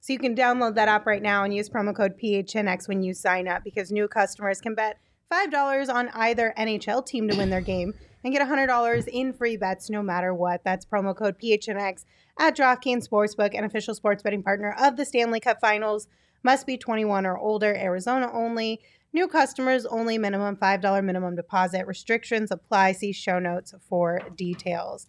[0.00, 3.14] So you can download that app right now and use promo code PHNX when you
[3.14, 4.98] sign up because new customers can bet
[5.32, 9.88] $5 on either NHL team to win their game and get $100 in free bets
[9.88, 10.64] no matter what.
[10.64, 12.04] That's promo code PHNX
[12.38, 16.08] at DraftKings Sportsbook, an official sports betting partner of the Stanley Cup Finals.
[16.42, 18.80] Must be 21 or older, Arizona only.
[19.12, 21.86] New customers only, minimum $5 minimum deposit.
[21.86, 22.92] Restrictions apply.
[22.92, 25.06] See show notes for details.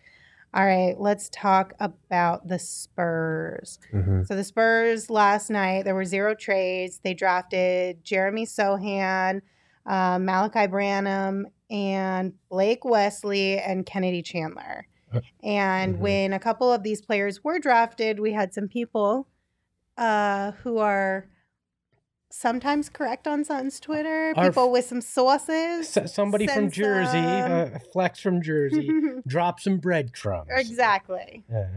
[0.54, 3.80] All right, let's talk about the Spurs.
[3.92, 4.28] Mhm.
[4.28, 7.00] So the Spurs last night, there were zero trades.
[7.04, 9.42] They drafted Jeremy Sochan,
[9.88, 14.86] uh, Malachi Branham, and Blake Wesley and Kennedy Chandler.
[15.12, 16.00] Uh, And mhm.
[16.00, 19.28] when a couple of these players were drafted, we had some people
[19.98, 21.28] uh, who are
[22.38, 25.96] sometimes correct on Sutton's Twitter, Our people with some sources.
[25.96, 28.90] S- somebody from Jersey, some- uh, Flex from Jersey,
[29.28, 30.48] drop some breadcrumbs.
[30.52, 31.44] exactly.
[31.52, 31.68] Yeah.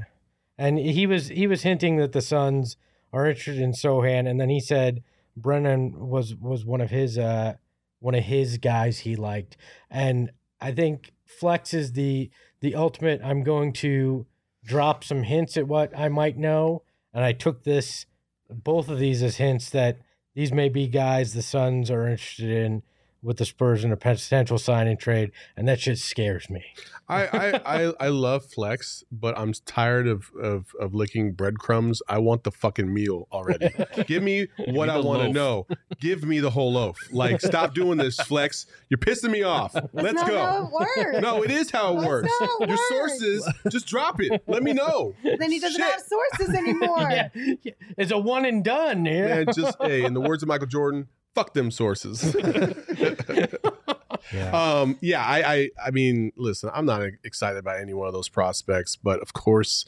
[0.58, 2.78] And he was he was hinting that the Suns
[3.12, 5.02] are interested in Sochan, and then he said
[5.36, 7.54] Branham was was one of his uh
[7.98, 9.58] one of his guys he liked,
[9.90, 13.20] and I think Flex is the the ultimate.
[13.22, 14.24] I'm going to
[14.64, 18.06] drop some hints at what I might know, and I took this
[18.48, 19.98] both of these as hints that
[20.36, 22.82] these may be guys the Suns are interested in
[23.22, 26.64] with the Spurs in a potential signing trade, and that just scares me.
[27.08, 32.02] I, I, I, I love flex, but I'm tired of, of, of licking breadcrumbs.
[32.08, 33.70] I want the fucking meal already.
[34.06, 35.66] Give me what me I want to know.
[36.00, 36.98] Give me the whole loaf.
[37.10, 38.66] Like, stop doing this, flex.
[38.88, 39.72] You're pissing me off.
[39.72, 40.38] That's Let's not go.
[40.38, 41.20] how it works.
[41.20, 42.32] No, it is how it That's works.
[42.40, 42.88] not how it Your works.
[43.18, 44.42] sources, just drop it.
[44.46, 45.14] Let me know.
[45.22, 45.90] Then he doesn't Shit.
[45.90, 47.08] have sources anymore.
[47.10, 47.72] yeah, yeah.
[47.96, 49.04] it's a one and done.
[49.04, 49.26] Yeah.
[49.26, 52.34] Man, just hey, in the words of Michael Jordan, fuck them sources.
[54.32, 54.50] yeah.
[54.52, 58.30] Um, yeah, I, I, I mean, listen, I'm not excited by any one of those
[58.30, 59.84] prospects, but of course,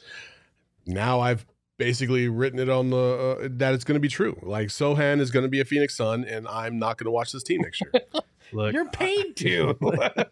[0.85, 4.37] now I've basically written it on the uh, that it's going to be true.
[4.43, 7.31] Like Sochan is going to be a Phoenix Sun, and I'm not going to watch
[7.31, 8.03] this team next year.
[8.51, 9.77] Look, You're paid to.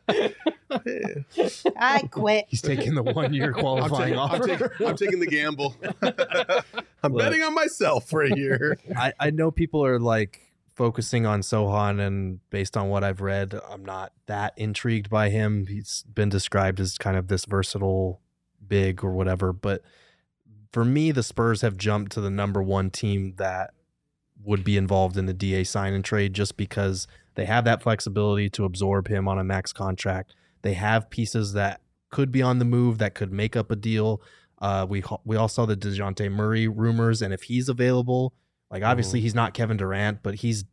[1.77, 2.45] I quit.
[2.47, 4.47] he's taking the one year I'm, qualifying taking, I'm, offer.
[4.47, 5.75] taking, I'm taking the gamble.
[7.03, 7.19] I'm Look.
[7.19, 8.79] betting on myself for a year.
[8.95, 10.46] I, I know people are like
[10.77, 15.65] focusing on Sochan, and based on what I've read, I'm not that intrigued by him.
[15.65, 18.21] He's been described as kind of this versatile
[18.65, 19.51] big or whatever.
[19.51, 19.81] But
[20.71, 23.71] for me, the Spurs have jumped to the number one team that
[24.43, 28.47] would be involved in the DA sign and trade just because they have that flexibility
[28.51, 30.35] to absorb him on a max contract.
[30.61, 34.21] They have pieces that could be on the move that could make up a deal.
[34.59, 38.33] Uh, we we all saw the Dejounte Murray rumors, and if he's available,
[38.71, 39.25] like obviously mm-hmm.
[39.25, 40.65] he's not Kevin Durant, but he's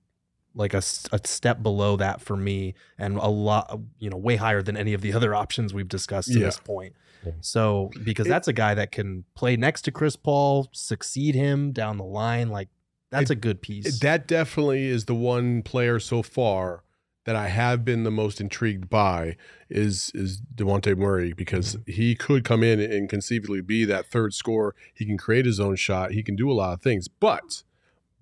[0.54, 4.62] like a, a step below that for me, and a lot, you know, way higher
[4.62, 6.46] than any of the other options we've discussed to Yeah.
[6.46, 6.94] this point.
[7.24, 7.32] Yeah.
[7.40, 11.72] So because It- that's a guy that can play next to Chris Paul, succeed him
[11.72, 12.68] down the line, like
[13.10, 14.00] that's a good piece.
[14.00, 16.82] That definitely is the one player so far
[17.24, 19.36] that I have been the most intrigued by
[19.70, 21.92] is is Dejounte Murray because mm-hmm.
[21.92, 24.74] he could come in and conceivably be that third scorer.
[24.92, 26.12] He can create his own shot.
[26.12, 27.08] He can do a lot of things.
[27.08, 27.62] But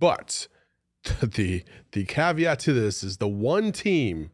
[0.02, 0.48] but
[1.22, 1.62] the
[1.92, 4.32] the caveat to this is the one team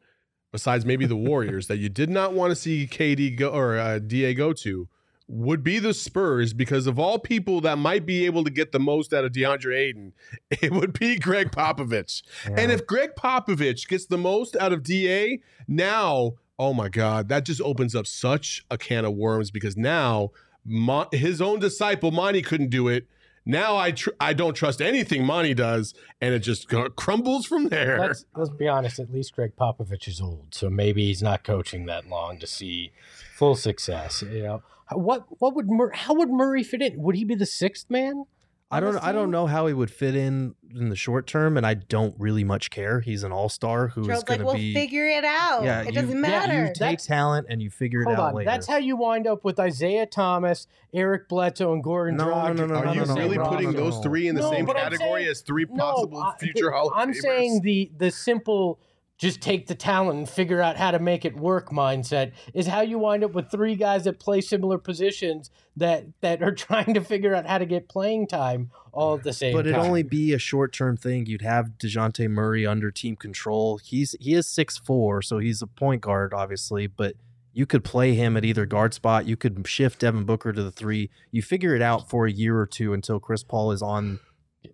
[0.51, 3.99] besides maybe the Warriors that you did not want to see KD go or uh,
[3.99, 4.89] Da go to
[5.31, 8.81] would be the Spurs because of all people that might be able to get the
[8.81, 10.15] most out of DeAndre Ayton,
[10.51, 12.23] it would be Gregg Popovich.
[12.47, 17.45] And if Gregg Popovich gets the most out of DA, now, oh my God, that
[17.45, 20.31] just opens up such a can of worms because now
[20.65, 23.07] Mon- his own disciple Monty couldn't do it.
[23.51, 27.71] Now I tr- I don't trust anything Monty does, and it just go- crumbles from
[27.71, 27.99] there.
[27.99, 28.99] Let's let's be honest.
[28.99, 32.93] At least Gregg Popovich is old, so maybe he's not coaching that long to see
[33.35, 34.23] full success.
[34.23, 35.25] You know what?
[35.41, 37.01] What would Mur- how would Murray fit in?
[37.01, 38.25] Would he be the sixth man?
[38.71, 41.65] I don't I don't know how he would fit in in the short term, and
[41.67, 43.01] I don't really much care.
[43.01, 44.75] He's an all star who is Joe's going like, to we'll be.
[44.75, 45.65] figure it out.
[45.65, 46.59] Yeah, it you- doesn't yeah, matter.
[46.61, 48.51] you take That's- talent and you figure it Hold out on, later.
[48.51, 52.57] that's how you wind up with Isaiah Thomas, Eric Bledsoe, and Goran No, no, Dragic.
[52.57, 54.03] no, no, Are no, you no, really no, putting no, those no.
[54.03, 56.97] three in the No, same category saying- as three possible I- future Hall of Famers?
[57.01, 58.79] I'm saying the the simple
[59.19, 62.81] just take the talent and figure out how to make it work mindset is how
[62.81, 67.01] you wind up with three guys that play similar positions that that are trying to
[67.01, 69.75] figure out how to get playing time all at the same but time.
[69.75, 71.27] it'd only be a short term thing.
[71.27, 73.79] You'd have Dejounte Murray under team control.
[73.79, 76.87] He's he is six four, so he's a point guard, obviously.
[76.87, 77.15] But
[77.53, 79.27] you could play him at either guard spot.
[79.27, 81.11] You could shift Devin Booker to the three.
[81.33, 84.21] You figure it out for a year or two until Chris Paul is on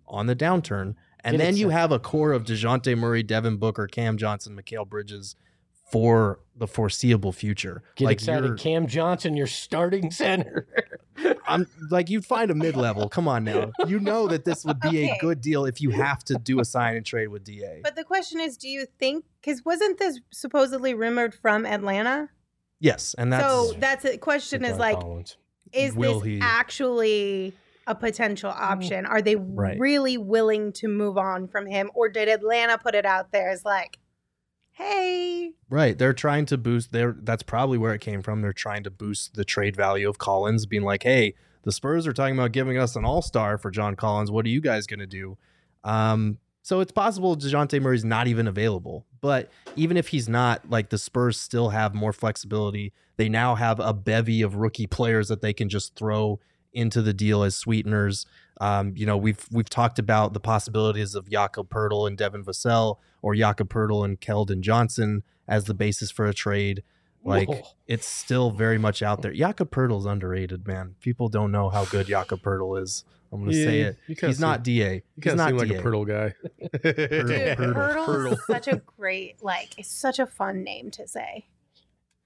[0.07, 1.81] on the downturn, and Get then you excited.
[1.81, 5.35] have a core of Dejounte Murray, Devin Booker, Cam Johnson, Mikal Bridges
[5.91, 7.83] for the foreseeable future.
[7.95, 10.67] Get like excited, you're- Cam Johnson, your starting center.
[11.47, 13.07] I'm like you'd find a mid level.
[13.09, 13.71] Come on now.
[13.87, 15.09] You know that this would be Okay.
[15.11, 17.81] a good deal if you have to do a sign and trade with DA.
[17.83, 19.25] but the question is, do you think?
[19.41, 22.29] Because wasn't this supposedly rumored from Atlanta?
[22.79, 25.37] yes, and that's so that's the question is like, Collins.
[25.71, 27.53] is Will this he- actually
[27.87, 29.05] a potential option?
[29.05, 29.79] Are they Right.
[29.79, 33.63] really willing to move on from him, or did Atlanta put it out there as
[33.65, 33.99] like,
[34.71, 35.97] hey, right.
[35.97, 38.41] They're trying to boost their that's probably where it came from.
[38.41, 42.13] They're trying to boost the trade value of Collins, being like, hey, the Spurs are
[42.13, 44.31] talking about giving us an all star for John Collins.
[44.31, 45.37] What are you guys gonna do?
[45.83, 49.05] Um, so it's possible Dejounte Murray's not even available.
[49.21, 52.91] But even if he's not, like the Spurs still have more flexibility.
[53.17, 56.39] They now have a bevy of rookie players that they can just throw
[56.75, 58.25] into the deal as sweeteners.
[58.61, 62.97] Um, you know, we've we've talked about the possibilities of Jakob Poeltl and Devin Vassell
[63.21, 66.83] or Jakob Poeltl and Keldon Johnson as the basis for a trade.
[67.23, 67.61] Like Whoa.
[67.87, 69.33] it's still very much out there.
[69.33, 70.95] Jakob Poeltl's underrated, man.
[71.01, 73.03] People don't know how good Jakob Poeltl is.
[73.31, 73.97] I'm gonna say it.
[74.07, 75.01] you kinda He's not Da.
[75.21, 76.33] He's not seem like a Poeltl guy.
[76.71, 76.83] dude,
[77.57, 78.37] Poeltl, Poeltl, Poeltl.
[78.47, 81.45] such a great like, it's such a fun name to say.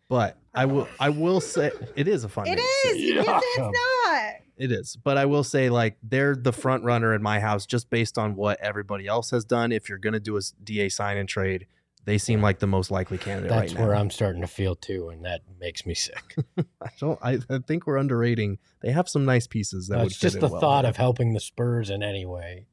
[0.10, 2.92] But I will I will say it is a fun It name is.
[2.92, 2.98] say.
[2.98, 3.72] You can't say Jakob.
[3.74, 4.34] it's not.
[4.58, 4.98] It is.
[5.02, 8.36] But I will say like they're the front runner in my house just based on
[8.36, 9.72] what everybody else has done.
[9.72, 11.68] If you're gonna do a DA sign and trade,
[12.06, 14.00] they seem like the most likely candidate That's right where now.
[14.02, 16.36] I'm starting to feel too, and that makes me sick.
[16.82, 18.58] I don't I, I think we're underrating.
[18.82, 20.86] They have some nice pieces that No, would it's fit just in the well thought
[20.86, 20.90] here.
[20.90, 22.66] of helping the Spurs in any way.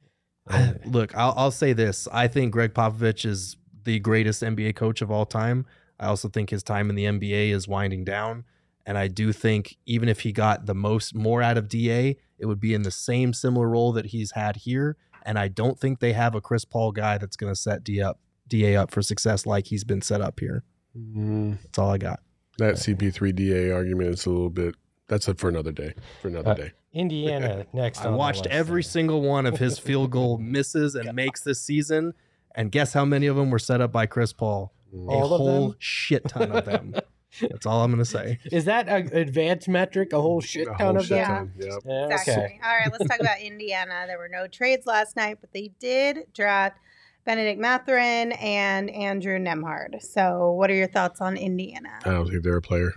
[0.86, 2.08] Look, I'll, I'll say this.
[2.12, 5.66] I think Gregg Popovich is the greatest NBA coach of all time.
[5.98, 8.44] I also think his time in the NBA is winding down.
[8.84, 12.46] And I do think even if he got the most more out of DA, it
[12.46, 14.96] would be in the same similar role that he's had here.
[15.24, 18.00] And I don't think they have a Chris Paul guy that's going to set D
[18.00, 20.62] up, DA up for success like he's been set up here.
[20.96, 22.20] Mm, That's all I got.
[22.58, 24.74] that CP3DA argument is a little bit.
[25.08, 25.94] That's it for another day.
[26.22, 26.72] For another Uh, day.
[26.92, 28.00] Indiana next.
[28.04, 28.90] I watched every then.
[28.90, 32.14] single one of his field goal misses and makes this season.
[32.54, 34.72] And guess how many of them were set up by Chris Paul?
[34.94, 35.12] Mm.
[35.12, 35.76] a of whole them?
[35.78, 36.94] shit ton of them.
[37.40, 38.38] That's all I'm gonna say.
[38.50, 40.12] Is that an advanced metric?
[40.12, 41.52] A whole shit ton whole of shit them.
[41.58, 41.66] Yeah.
[41.66, 41.82] Yep.
[41.84, 42.32] Yeah, Exactly.
[42.32, 42.60] okay.
[42.64, 44.04] All right, let's talk about Indiana.
[44.06, 46.78] There were no trades last night, but they did draft
[47.26, 50.00] Bennedict Mathurin and Andrew Nembhard.
[50.00, 51.98] So, what are your thoughts on Indiana?
[52.04, 52.92] I don't think they're a player.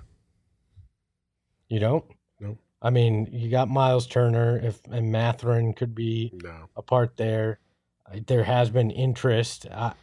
[1.68, 2.06] You don't?
[2.40, 2.58] No.
[2.82, 6.70] I mean, you got Miles Turner, if and Mathurin could be No.
[6.76, 7.60] a part there.
[8.06, 9.66] Uh, There has been interest.
[9.72, 9.94] I,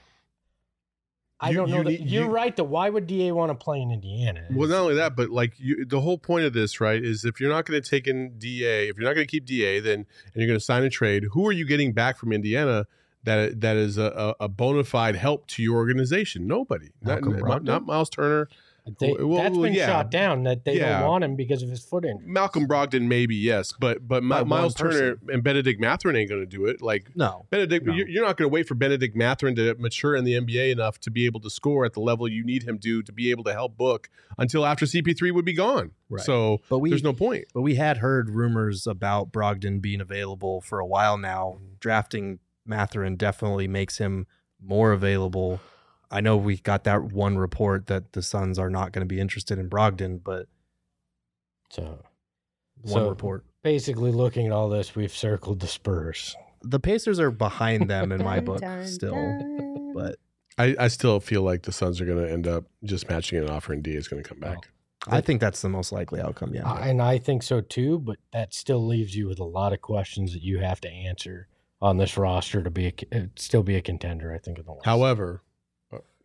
[1.38, 1.76] I You- don't know.
[1.78, 2.56] you that, you're you- right.
[2.56, 4.46] Though, why would Da want to play in Indiana?
[4.50, 7.40] Well, not only that, but like you, the whole point of this, right, is if
[7.40, 9.94] you're not going to take in DA, if you're not going to keep DA, then
[10.00, 12.86] and you're going to sign a trade, who are you getting back from Indiana
[13.24, 16.46] that that is a, a, a bona fide help to your organization?
[16.46, 16.90] Nobody.
[17.02, 18.48] Not, not, not Miles Turner.
[19.00, 19.86] They, well, that's well, been yeah.
[19.86, 20.44] shot down.
[20.44, 21.00] That they Yeah.
[21.00, 22.26] don't want him because of his foot injury.
[22.28, 26.28] Malcolm Brogdon, maybe yes, but but By Mi- one Miles Turner and Bennedict Mathurin ain't
[26.30, 26.80] going to do it.
[26.80, 27.92] Like No, Bennedict, No.
[27.94, 31.00] you're you're not going to wait for Bennedict Mathurin to mature in the NBA enough
[31.00, 33.42] to be able to score at the level you need him to to be able
[33.44, 34.08] to help book
[34.38, 35.90] until after CP3 would be gone.
[36.08, 36.24] Right.
[36.24, 37.46] So but we there's no point.
[37.54, 43.16] but we had heard rumors about Brogdon being available for a while now, drafting Mathurin
[43.16, 44.26] definitely makes him
[44.62, 45.60] more available.
[46.10, 49.20] I know we got that one report that the Suns are not going to be
[49.20, 50.46] interested in Brogdon, but
[51.70, 52.02] So
[52.82, 53.44] one So- report.
[53.62, 56.36] basically, looking at all this, we've circled the Spurs.
[56.62, 59.92] The Pacers are behind them in my book dun, still, dun.
[59.94, 60.16] but
[60.58, 63.50] I, I still feel like the Suns are going to end up just matching an
[63.50, 64.68] offer, and D is going to come back.
[65.08, 66.54] I think that's the most likely outcome.
[66.54, 66.68] Yeah.
[66.70, 67.98] I- and I think so too.
[68.00, 71.48] But that still leaves you with a lot of questions that you have to answer
[71.80, 74.32] on this roster to be a, uh, still be a contender.
[74.34, 74.84] I think in the West.
[74.86, 75.45] However, can,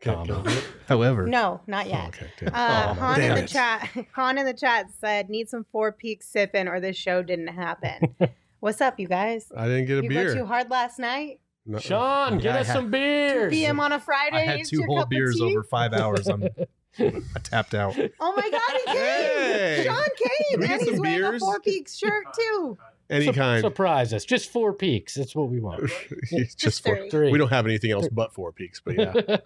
[0.01, 0.25] Comma.
[0.25, 0.63] can I do it?
[0.87, 2.07] However, No, not Oh, yet.
[2.09, 2.53] okay, damn.
[2.55, 3.47] Uh, Oh, Han in the it.
[3.47, 3.89] chat.
[4.13, 8.15] Han in the chat said, "Need some four peaks sipping, or this show didn't happen."
[8.59, 9.51] What's up, you guys?
[9.55, 10.27] I didn't get a You beer.
[10.33, 11.39] go too hard last night.
[11.65, 13.51] No- Sean, get Yeah, I us had- some beers.
[13.53, 14.37] PM on a Friday.
[14.37, 16.27] I had two whole beers over five hours.
[16.27, 16.43] I'm
[16.99, 17.97] I tapped out.
[18.19, 18.95] Oh my God, he came!
[18.97, 19.83] Hey!
[19.85, 21.39] Sean came, and he's some wearing a?
[21.39, 22.77] Four Peaks shirt too.
[23.09, 23.61] Any Sur- kind.
[23.61, 24.25] Surprise us.
[24.25, 25.15] Just four peaks.
[25.15, 25.89] That's what we want.
[26.29, 26.95] just, Just four.
[26.97, 27.09] three.
[27.09, 27.31] Three.
[27.31, 29.37] We don't have anything else but four peaks, but yeah.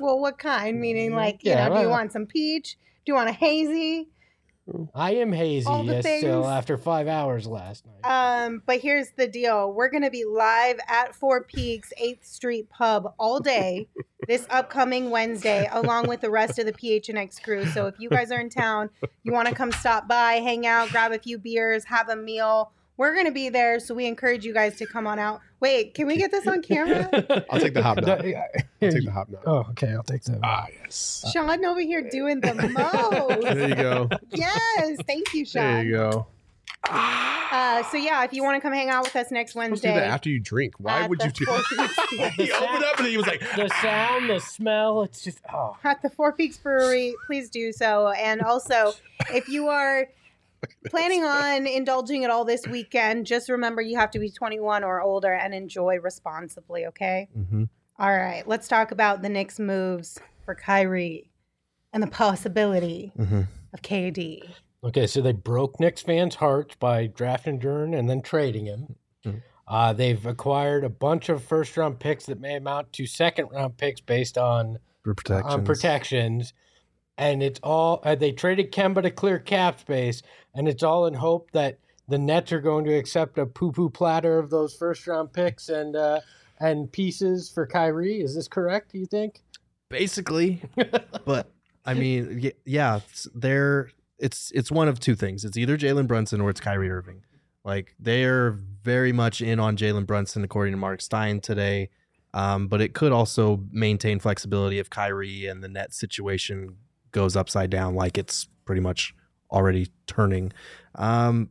[0.00, 0.80] Well, what kind?
[0.80, 2.76] Meaning, like, you Yeah, know, do you well- want some peach?
[3.04, 4.08] Do you want a hazy?
[4.94, 6.46] I am hazy All the yes, still things.
[6.52, 8.04] after five hours last night.
[8.04, 13.14] Um, but here's the deal: we're gonna be live at Four Peaks Eighth Street Pub
[13.18, 13.88] all day
[14.28, 17.64] this upcoming Wednesday, along with the rest of the PHNX crew.
[17.64, 18.90] So if you guys are in town,
[19.22, 22.70] you want to come stop by, hang out, grab a few beers, have a meal.
[22.98, 25.40] We're gonna be there, so we encourage you guys to come on out.
[25.60, 27.08] Wait, can we get this on camera?
[27.50, 28.08] I'll take the hobnob.
[28.08, 29.42] I'll take the hobnob.
[29.46, 29.92] Oh, okay.
[29.92, 30.40] I'll take that.
[30.42, 31.24] Ah, yes.
[31.32, 32.54] Sean over here doing the
[33.34, 33.40] most.
[33.42, 34.08] There you go.
[34.30, 35.62] Yes, thank you, Sean.
[35.62, 36.26] There you go.
[36.90, 39.88] Uh, so yeah, if you want to come hang out with us next Let's do
[39.88, 40.74] Wednesday, that after you drink.
[40.78, 43.40] Why at would the you do Four Peaks- He opened up and he was like,
[43.56, 45.76] the sound, the smell, it's just oh.
[45.84, 48.08] at the Four Peaks Brewery, please do so.
[48.08, 48.92] And also,
[49.32, 50.08] if you are
[50.88, 55.00] planning on indulging at all this weekend, just remember you have to be 21 or
[55.00, 57.28] older and enjoy responsibly, okay?
[57.32, 57.64] hmm
[57.98, 61.30] All right, let's talk about the Knicks' moves for Kyrie
[61.92, 63.42] and the possibility hmm
[63.72, 64.48] of KD.
[64.82, 68.94] Okay, so they broke Knicks fans' hearts by drafting Duren and then trading him.
[69.26, 69.42] Mhm.
[69.66, 73.76] Uh, they've acquired a bunch of first round picks that may amount to second round
[73.76, 75.52] picks based on protections.
[75.52, 76.54] on protections.
[77.18, 80.22] And it's all uh, they traded Kemba to clear cap space,
[80.54, 83.90] and it's all in hope that the Nets are going to accept a poo poo
[83.90, 86.20] platter of those first round picks and uh,
[86.60, 88.20] and pieces for Kyrie.
[88.20, 88.92] Is this correct?
[88.92, 89.42] Do you think?
[89.88, 90.62] basically
[91.24, 91.50] but
[91.84, 96.40] i mean yeah it's, they're it's it's one of two things it's either jalen brunson
[96.40, 97.22] or it's kyrie irving
[97.64, 101.88] like they're very much in on jalen brunson according to marc stein today
[102.34, 106.76] um, but it could also maintain flexibility if kyrie and the net situation
[107.12, 109.14] goes upside down like it's pretty much
[109.50, 110.52] already turning
[110.96, 111.50] um,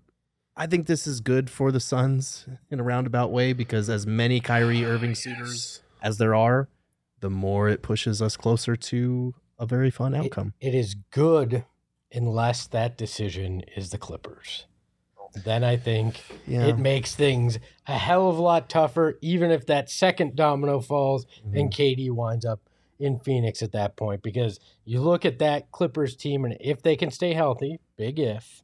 [0.56, 4.40] i think this is good for the suns in a roundabout way because as many
[4.40, 6.70] kyrie irving suitors as there are,
[7.22, 10.54] the more it pushes us closer to a very fun It- outcome.
[10.62, 11.66] it is good
[12.14, 14.66] unless that decision is the Clippers.
[15.44, 16.68] Then I think yeah.
[16.68, 21.26] it makes things a hell of a lot tougher, even if that second domino falls
[21.46, 21.58] Mm-hmm.
[21.58, 22.62] and KD winds up
[23.00, 24.22] in Phoenix at that point.
[24.24, 28.64] Because you look at that Clippers team, and if they can stay healthy, big if,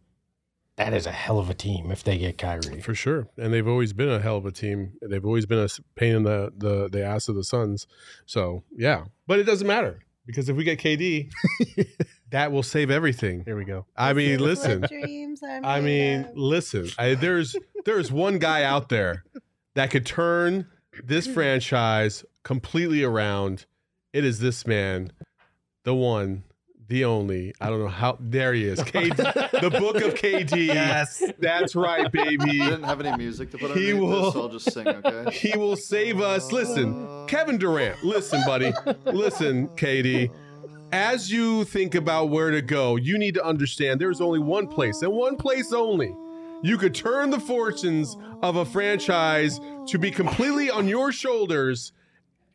[0.76, 2.82] that is a hell of a team if they get Kyrie.
[2.82, 4.94] For sure, and they've always been a hell of a team.
[5.02, 7.86] They've always been a pain in the the, the ass of the Suns.
[8.26, 11.32] So yeah, but it doesn't matter because if we get KD,
[12.32, 13.44] that will save everything.
[13.46, 13.86] Here we go.
[13.96, 15.66] I mean, This is what listen.
[15.66, 16.90] I mean, listen.
[16.98, 17.56] I, there's
[17.86, 19.24] there's one guy out there
[19.76, 20.68] that could turn
[21.04, 23.66] this franchise completely around.
[24.14, 25.12] It is this man,
[25.84, 26.44] the one,
[26.88, 27.54] the only.
[27.60, 28.18] I don't know how.
[28.20, 28.80] There he is.
[28.84, 29.16] KD,
[29.60, 30.68] the book of KD.
[30.68, 31.24] Yes.
[31.40, 32.60] That's right, I baby.
[32.60, 33.78] didn't have any music to put on.
[33.78, 35.32] He will- this, so I'll just sing, okay?
[35.36, 36.52] He will save us.
[36.52, 38.04] Listen, Kevin Durant.
[38.04, 38.72] Listen, buddy.
[39.06, 40.30] Listen, KD.
[40.92, 45.02] As you think about where to go, you need to understand there's only one place
[45.02, 46.16] and one place only.
[46.62, 51.94] You could turn the fortunes of a franchise to be completely on your shoulders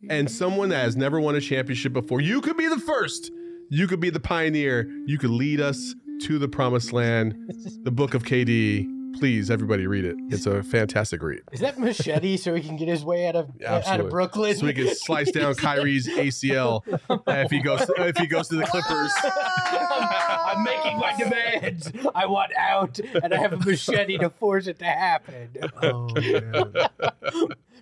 [0.08, 2.20] and someone that has never won a championship before.
[2.20, 3.30] You could be the first.
[3.70, 4.88] You could be the pioneer.
[5.06, 7.34] You could lead us to the promised land.
[7.84, 8.86] The book of KD.
[9.18, 10.16] Please, everybody read it.
[10.28, 11.40] It's a fantastic read.
[11.52, 14.54] Is that machete so he can get his way out of out of Brooklyn?
[14.56, 16.82] so we can slice down Kyrie's ACL
[17.26, 19.12] if he goes if he goes to the Clippers.
[19.22, 21.90] I'm making my demands.
[22.14, 25.48] I want out, and I have a machete to force it to happen.
[25.82, 26.74] Oh, man.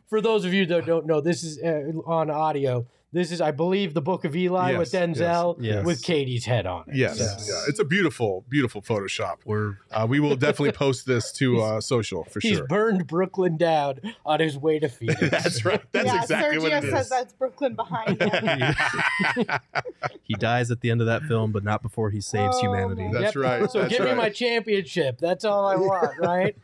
[0.09, 2.87] For those of you that don't know, this is uh, on audio.
[3.13, 5.87] This is, I believe, the Book of Eli with Yes, yes, Denzel yes.
[5.87, 6.97] with KD's head on it.
[6.97, 9.37] Yes, So- yeah, it's a beautiful, beautiful Photoshop.
[9.47, 12.61] We're Uh, we will definitely post this to uh, social for He's sure.
[12.63, 15.21] He's burned Brooklyn down on his way to Phoenix.
[15.31, 15.81] That's right.
[15.93, 18.75] That's yeah, exactly Sergio what it says that's Brooklyn behind him.
[20.25, 23.09] he dies at the end of that film, but not before he saves Oh, humanity.
[23.09, 23.71] my That's right.
[23.71, 25.19] So That's give me my championship.
[25.19, 26.57] That's all I want, right?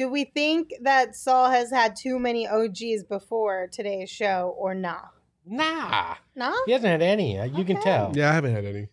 [0.00, 5.10] Do we think that Saul has had too many OGs before today's show or not?
[5.44, 6.14] nah.
[6.34, 6.54] Nah.
[6.64, 7.38] He hasn't had any.
[7.38, 7.84] uh, You can Okay.
[7.84, 8.12] tell.
[8.14, 8.88] Yeah, I haven't had any.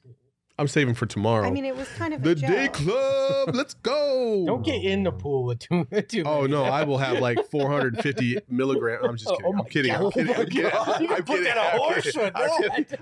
[0.60, 1.46] I'm saving for tomorrow.
[1.46, 3.54] I mean, it was kind of the a day club.
[3.54, 4.44] Let's go.
[4.48, 6.54] Don't get in the pool with too, too Oh many.
[6.54, 9.06] no, I will have like 450 milligrams.
[9.06, 9.92] I'm just Oh, kidding.
[9.92, 10.32] my I'm kidding.
[10.32, 10.40] God.
[10.40, 10.66] I'm kidding.
[10.66, 11.08] Oh my I'm kidding.
[11.10, 11.44] You I'm put kidding.
[11.44, 12.32] that on I'm horse kidding.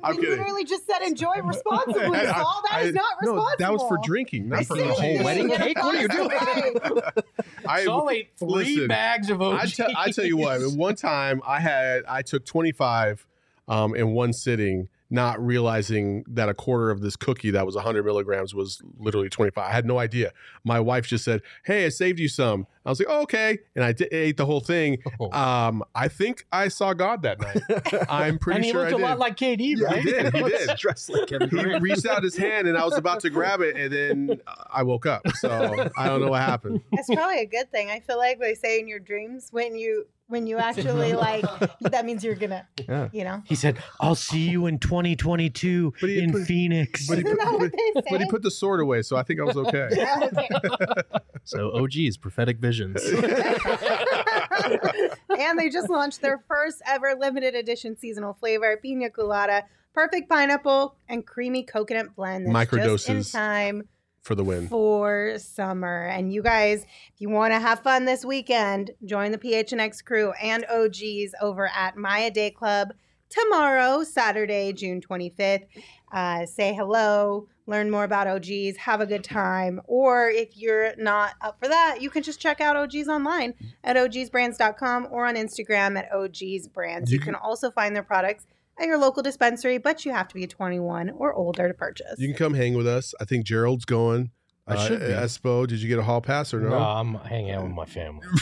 [0.04, 0.24] I'm kidding.
[0.24, 2.62] You literally just said enjoy responsibly, I- Saul.
[2.70, 3.36] That is I- not responsible.
[3.46, 5.78] No, that was for drinking, not I for the whole wedding cake.
[5.82, 6.32] What are you doing?
[7.68, 9.80] I, Saul ate three listen, bags of OG.
[9.96, 13.26] I, tell you what, one time I had I took 25
[13.68, 18.06] um, in one sitting, not realizing that a quarter of this cookie that was 100
[18.06, 19.64] milligrams was literally 25.
[19.68, 20.32] I had no idea.
[20.64, 23.84] My wife just said, "Hey, I saved you some." I was like, oh, "Okay," and
[23.84, 25.00] I ate the whole thing.
[25.20, 25.32] Oh.
[25.32, 27.62] Um, I think I saw God that night.
[28.10, 28.56] I'm pretty sure.
[28.58, 29.98] and he sure looked I a lot like KD, Yeah, right?
[30.04, 30.36] he did.
[30.36, 30.78] He did.
[30.78, 33.76] Dressed like Kevin He reached out his hand, and I was about to grab it,
[33.76, 34.42] and then
[34.72, 35.28] I woke up.
[35.36, 36.82] So I don't know what happened.
[36.92, 37.90] That's probably a good thing.
[37.90, 41.46] I feel like they say in your dreams when you when you actually like
[41.82, 43.10] that means you're gonna Yeah.
[43.12, 43.42] you know.
[43.46, 47.38] He said, "I'll see you in 2022 But he in put- Phoenix." But he, Isn't
[47.38, 49.44] put, that what but, they but he put the sword away, so I think I
[49.44, 49.90] was okay.
[50.24, 50.48] Okay.
[51.44, 53.02] So OGs, prophetic visions.
[55.38, 59.64] and they just launched their first ever limited edition seasonal flavor, pina colada,
[59.94, 62.54] perfect pineapple and creamy coconut blend.
[62.56, 62.72] that's
[63.06, 63.88] just in time
[64.26, 64.68] For the win.
[64.68, 66.08] for summer.
[66.08, 66.82] And you guys,
[67.14, 71.70] if you want to have fun this weekend, join the PHNX crew and OGs over
[71.76, 72.94] at Maya Day Club
[73.30, 75.66] tomorrow, Saturday, June 25th.
[76.12, 79.80] Uh, say hello, learn more about OGs, have a good time.
[79.86, 83.54] Or if you're not up for that, you can just check out OGs online
[83.84, 87.12] at ogsbrands.com or on Instagram at ogsbrands.
[87.12, 88.48] You can- also find their products
[88.80, 92.16] at your local dispensary, but you have to be 21 or older to purchase.
[92.18, 93.14] You can come hang with us.
[93.20, 94.32] I think Gerald's going.
[94.68, 95.06] I should be.
[95.08, 96.70] Espo, did you get a hall pass or no?
[96.70, 98.26] No, I'm hanging out with my family.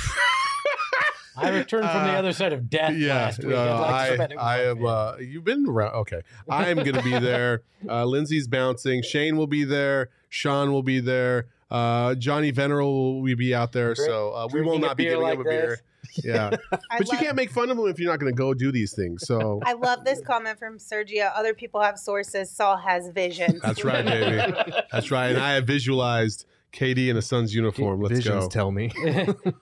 [1.36, 3.48] I returned from the Uh, other side of death yeah, last week.
[3.50, 4.86] no, I'd like I, spend it with I am.
[4.86, 5.96] Uh, you've been around.
[5.96, 7.64] Okay, I am going to be there.
[7.90, 9.02] Uh, Lindsey's bouncing.
[9.02, 10.10] Shane will be there.
[10.30, 11.48] Sean will be there.
[11.72, 13.96] Uh, Johnny Veneral will be out there.
[13.96, 15.80] Drink- so uh, we will not be beer giving like him a beer.
[16.24, 16.52] Yeah,
[16.92, 18.72] I but you can't make fun of them if you're not going to go do
[18.72, 19.26] these things.
[19.28, 21.32] So I love this comment from Sergio.
[21.36, 22.50] Other people have sources.
[22.52, 23.62] Saul has visions.
[23.62, 24.54] that's right, baby.
[24.92, 25.30] That's right.
[25.30, 28.02] And I have visualized KD in a Suns uniform.
[28.02, 28.50] Let's Visions go.
[28.50, 28.92] tell me.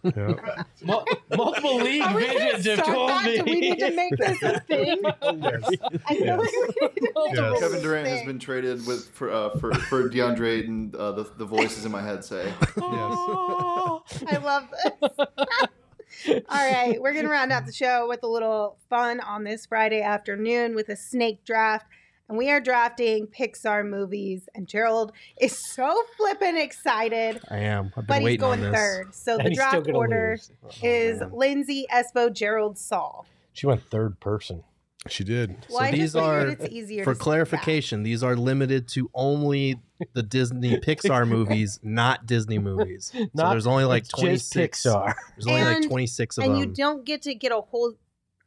[0.04, 0.64] Yeah.
[0.84, 3.26] Mul- multiple league Are we gonna visions have start told that?
[3.26, 3.38] me.
[3.38, 5.02] Do we need to make this a thing?
[5.06, 7.52] I feel like we need to make Yes.
[7.52, 8.28] this Kevin a Durant has thing.
[8.28, 12.02] been traded with for uh, for for DeAndre and uh, the the voices in my
[12.02, 12.46] head say.
[12.46, 12.74] Yes.
[14.28, 15.28] I love this.
[16.28, 20.01] All right, we're gonna round out the show with a little fun on this Friday
[20.01, 21.86] afternoon with a snake draft.
[22.30, 25.11] And we are drafting Pixar movies, and Gerald
[25.41, 27.88] is so flippin' excited, I am.
[27.97, 28.80] I've been but he's going on this.
[28.80, 29.13] third.
[29.13, 30.51] So And the draft order lose.
[30.63, 31.32] Oh, is man.
[31.34, 33.26] Lindsey, Espo, Gerald, Saul.
[33.51, 34.63] She went third person.
[35.08, 35.66] She did.
[35.70, 39.80] Well, I these are- For to say clarification, these are limited to only
[40.14, 43.12] the Disney Pixar movies, not Disney movies.
[43.14, 44.84] so there's only like It's just 26.
[44.84, 45.14] Pixar.
[45.36, 46.41] There's only And- like 26 that.
[46.45, 47.93] of and you don't get to get a whole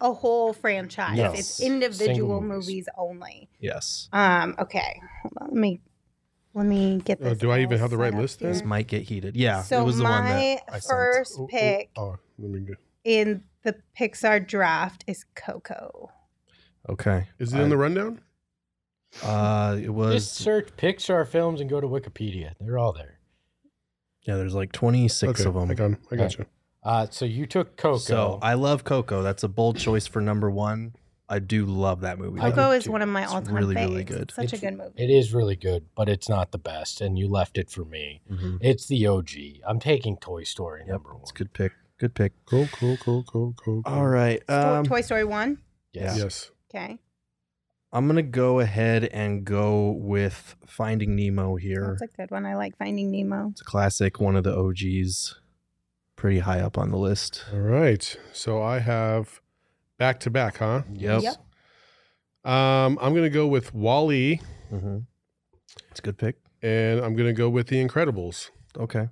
[0.00, 1.16] a whole franchise.
[1.16, 1.32] No.
[1.32, 2.66] It's individual movies.
[2.68, 3.48] movies only.
[3.60, 4.08] yes.
[4.12, 4.54] Um.
[4.58, 5.00] Okay.
[5.22, 5.48] Hold on.
[5.48, 5.80] Let me
[6.52, 7.38] let me get Uh, this.
[7.38, 8.52] do I even have the right list here.
[8.52, 9.36] This might get heated.
[9.36, 10.84] Yeah, So it was the my one that I sent.
[10.90, 12.74] first Oh, oh, pick Oh, let me go.
[13.04, 16.10] in the Pixar draft is Coco.
[16.88, 17.26] Okay.
[17.38, 18.20] Is it in the rundown?
[19.22, 22.52] Uh, it was Just search Pixar films and go to Wikipedia.
[22.60, 23.18] They're all there.
[24.22, 24.36] yeah.
[24.36, 25.70] There's like 26 okay, of them.
[25.70, 26.46] I got, I got you.
[26.82, 27.98] Uh, so you took Coco.
[27.98, 29.22] So I love Coco.
[29.22, 30.94] That's a bold choice for number one.
[31.26, 32.38] I do love that movie.
[32.38, 32.92] Coco do is too.
[32.92, 33.88] one of my all-time really, faves.
[33.88, 34.22] really good.
[34.22, 34.92] It's such a good movie.
[35.02, 38.20] it is really good, but it's not the best, and you left it for me.
[38.30, 38.58] Mhm.
[38.60, 39.62] It's the OG.
[39.66, 41.22] I'm taking Toy Story Yep, number one.
[41.22, 41.72] it's a good pick.
[41.98, 42.32] Good pick.
[42.44, 43.82] Cool, cool, cool, cool, cool.
[43.82, 43.94] cool.
[43.94, 44.42] All right.
[44.50, 45.58] Um, Toy Story one.
[45.94, 46.18] Yes.
[46.18, 46.50] Yes.
[46.74, 46.98] Okay,
[47.92, 51.96] I'm gonna go ahead and go with Finding Nemo here.
[52.00, 52.44] that's a good one.
[52.44, 53.50] I like Finding Nemo.
[53.50, 55.36] It's a classic, one of the OGs,
[56.16, 57.44] pretty high up on the list.
[57.52, 58.16] All right.
[58.32, 59.40] So I have
[59.98, 60.82] back to back, huh?
[60.92, 61.22] Yep.
[61.22, 61.36] Yep.
[62.50, 64.98] Um, I'm gonna go with WALL-E, hmm
[65.92, 66.36] It's a good pick.
[66.60, 68.50] and I'm gonna go with The Incredibles.
[68.76, 69.08] Okay,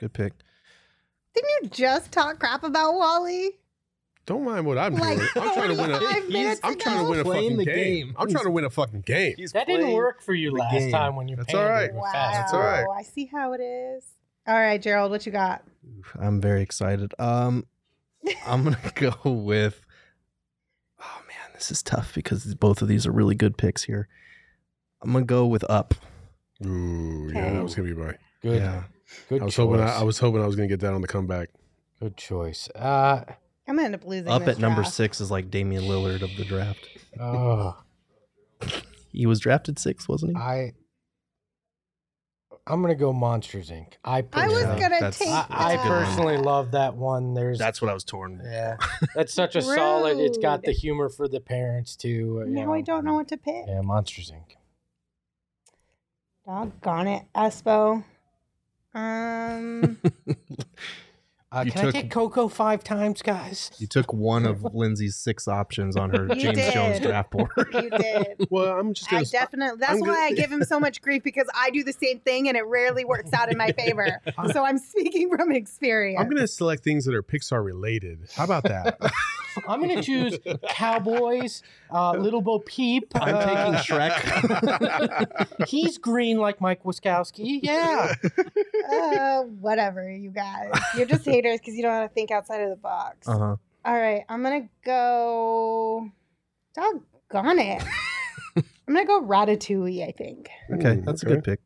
[0.00, 0.32] good pick.
[1.34, 3.50] Didn't you just talk crap about WALL-E?
[4.24, 5.28] Don't mind what I'm Like doing.
[5.36, 5.98] I'm trying to win a.
[6.00, 7.74] 45 minutes I'm trying to win a fucking the game.
[8.06, 8.16] game.
[8.16, 9.34] I'm trying to win a fucking game.
[9.36, 10.92] He's That didn't work for you last game.
[10.92, 11.92] time when you That's all right.
[11.92, 12.02] Wow.
[12.12, 12.86] fast That's all right.
[12.96, 14.04] I see how it is.
[14.46, 15.64] All right, Gerald, what you got?
[16.18, 17.14] I'm very excited.
[17.18, 17.66] Um,
[18.46, 19.80] I'm gonna go with.
[21.00, 24.08] Oh man, this is tough because both of these are really good picks here.
[25.02, 25.94] I'm gonna go with Up.
[26.64, 28.14] Ooh, yeah, that was gonna be my.
[28.40, 28.84] Good, Yeah.
[29.28, 29.64] good I was choice.
[29.66, 31.48] hoping I, I was hoping I was gonna get that on the comeback.
[32.00, 32.68] Good choice.
[32.74, 33.24] Uh,
[33.68, 34.28] I'm gonna end up losing.
[34.28, 34.94] Up this at number draft.
[34.94, 36.86] six is like Damian Lillard of the draft.
[37.20, 37.76] oh,
[39.12, 40.42] He was drafted six, wasn't he?
[40.42, 40.72] I.
[42.64, 43.94] I'm gonna go Monsters Inc.
[44.04, 45.28] I I was personally, gonna that's- take.
[45.28, 45.84] I, I that.
[45.86, 47.34] personally love that one.
[47.34, 48.40] There's That's what I was torn.
[48.44, 48.76] yeah,
[49.16, 50.18] that's such a solid.
[50.18, 50.66] It's got Rude.
[50.66, 52.08] the humor for the parents too.
[52.08, 53.64] you Now I don't know what to pick.
[53.66, 54.56] Yeah, Monsters Inc.
[56.46, 58.04] Doggone it, Espo.
[58.94, 59.98] Um,
[61.54, 63.70] Uh, You can I took- take Coco five times, guys?
[63.78, 67.50] You took one of Lindsey's six options on her You James Jones draft board.
[67.74, 68.46] you did.
[68.50, 69.26] Well, I'm just I gonna.
[69.26, 69.78] definitely.
[69.80, 72.20] That's I'm why gonna- I give him so much grief because I do the same
[72.20, 74.20] thing and it rarely works out in my favor.
[74.52, 76.20] So I'm speaking from experience.
[76.20, 78.20] I'm gonna select things that are Pixar related.
[78.34, 78.98] How about that?
[79.66, 80.38] I'm gonna choose
[80.68, 83.12] Cowboys, uh, Little Bo Peep.
[83.14, 85.66] I'm uh, taking Shrek.
[85.68, 87.60] He's green like Mike Wazowski.
[87.62, 88.14] Yeah.
[88.90, 90.72] uh, whatever, you guys.
[90.96, 93.28] You're just haters because you don't want to think outside of the box.
[93.28, 93.56] Uh huh.
[93.84, 96.08] All right, I'm gonna go.
[96.74, 97.82] Doggone it.
[98.56, 100.06] I'm gonna go Ratatouille.
[100.06, 100.50] I think.
[100.72, 101.60] Okay, Ooh, that's a good pick.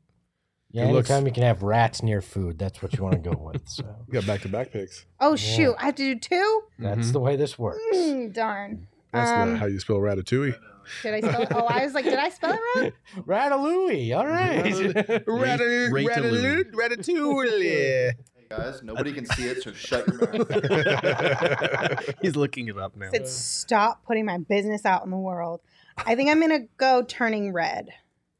[0.76, 1.10] Yeah, Good looks.
[1.10, 3.66] anytime you can have rats near food, that's what you want to go with.
[3.66, 5.06] So You got back to back picks.
[5.20, 5.36] Oh Yeah.
[5.36, 6.62] shoot, I have to do two.
[6.78, 7.80] that's the way this works.
[7.94, 8.86] Mm, darn.
[9.12, 10.54] That's Um, not how you spell ratatouille.
[11.02, 11.48] Did I spell it?
[11.52, 12.92] Oh, I was like, did I spell it wrong?
[13.26, 14.16] Ratatouille.
[14.16, 14.64] All right.
[14.66, 15.24] Ratatouille.
[16.72, 16.72] Ratatouille.
[16.72, 18.12] Ratatouille.
[18.36, 22.14] Hey guys, nobody can see it, so shut your mouth.
[22.22, 23.10] He's looking it up now.
[23.10, 25.60] Said stop putting my business out in the world.
[25.96, 27.88] I think I'm gonna go turning red.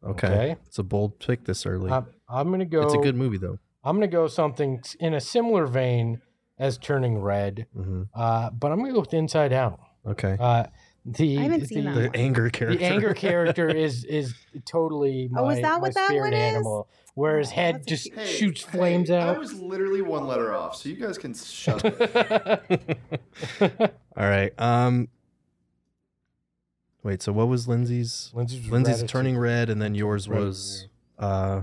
[0.04, 0.26] Okay.
[0.28, 0.56] Okay.
[0.66, 1.90] It's a bold pick this early.
[1.90, 2.82] I'm, I'm gonna go.
[2.82, 3.58] it's a good movie though.
[3.84, 6.20] I'm gonna go something in a similar vein
[6.58, 9.80] as Turning Red, hmm uh, but I'm gonna go with Inside Out.
[10.06, 10.36] Okay.
[10.38, 10.64] Uh,
[11.04, 12.78] the I haven't the, seen that the anger character.
[12.78, 16.32] the anger character is is totally my, Oh, is that my what that spirit one
[16.32, 16.54] is?
[16.54, 19.38] animal, where his Oh, head that's just cute- Hey, shoots hey, flames I out.
[19.38, 22.98] was literally one letter off, so you guys can shut it.
[24.16, 24.52] All right.
[24.60, 25.08] Um.
[27.04, 27.22] Wait.
[27.22, 28.30] So what was Lindsey's?
[28.34, 30.88] Lindsey's, Lindsey's turning red, and then yours was
[31.20, 31.62] uh,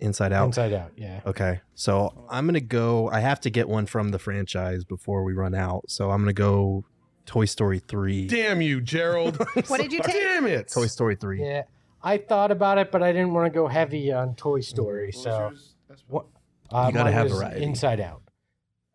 [0.00, 0.46] Inside Out.
[0.46, 0.92] Inside Out.
[0.96, 1.20] Yeah.
[1.26, 1.60] Okay.
[1.74, 3.08] So I'm gonna go.
[3.10, 5.84] I have to get one from the franchise before we run out.
[5.90, 6.84] So I'm gonna go
[7.24, 8.26] Toy Story three.
[8.26, 9.36] Damn you, Gerald.
[9.68, 10.14] What did you take?
[10.14, 10.70] Damn it.
[10.72, 11.42] Toy Story three.
[11.42, 11.62] Yeah.
[12.02, 15.06] I thought about it, but I didn't want to go heavy on Toy Story.
[15.06, 15.74] What was So yours?
[15.88, 16.26] That's what?
[16.70, 17.62] Uh, You gotta have was variety.
[17.64, 18.22] Inside Out.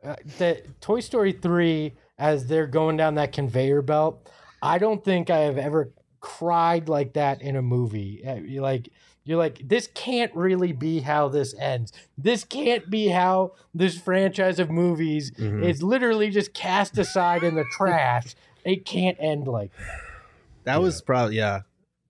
[0.03, 4.29] Uh, the Toy Story three, as they're going down that conveyor belt,
[4.61, 8.23] I don't think I have ever cried like that in a movie.
[8.25, 8.89] Uh, like,
[9.23, 11.93] you're like, this can't really be how this ends.
[12.17, 15.63] This can't be how this franchise of movies Mhm.
[15.63, 18.35] is literally just cast aside in the trash.
[18.65, 19.99] It can't end like that.
[20.65, 21.61] That was probably yeah.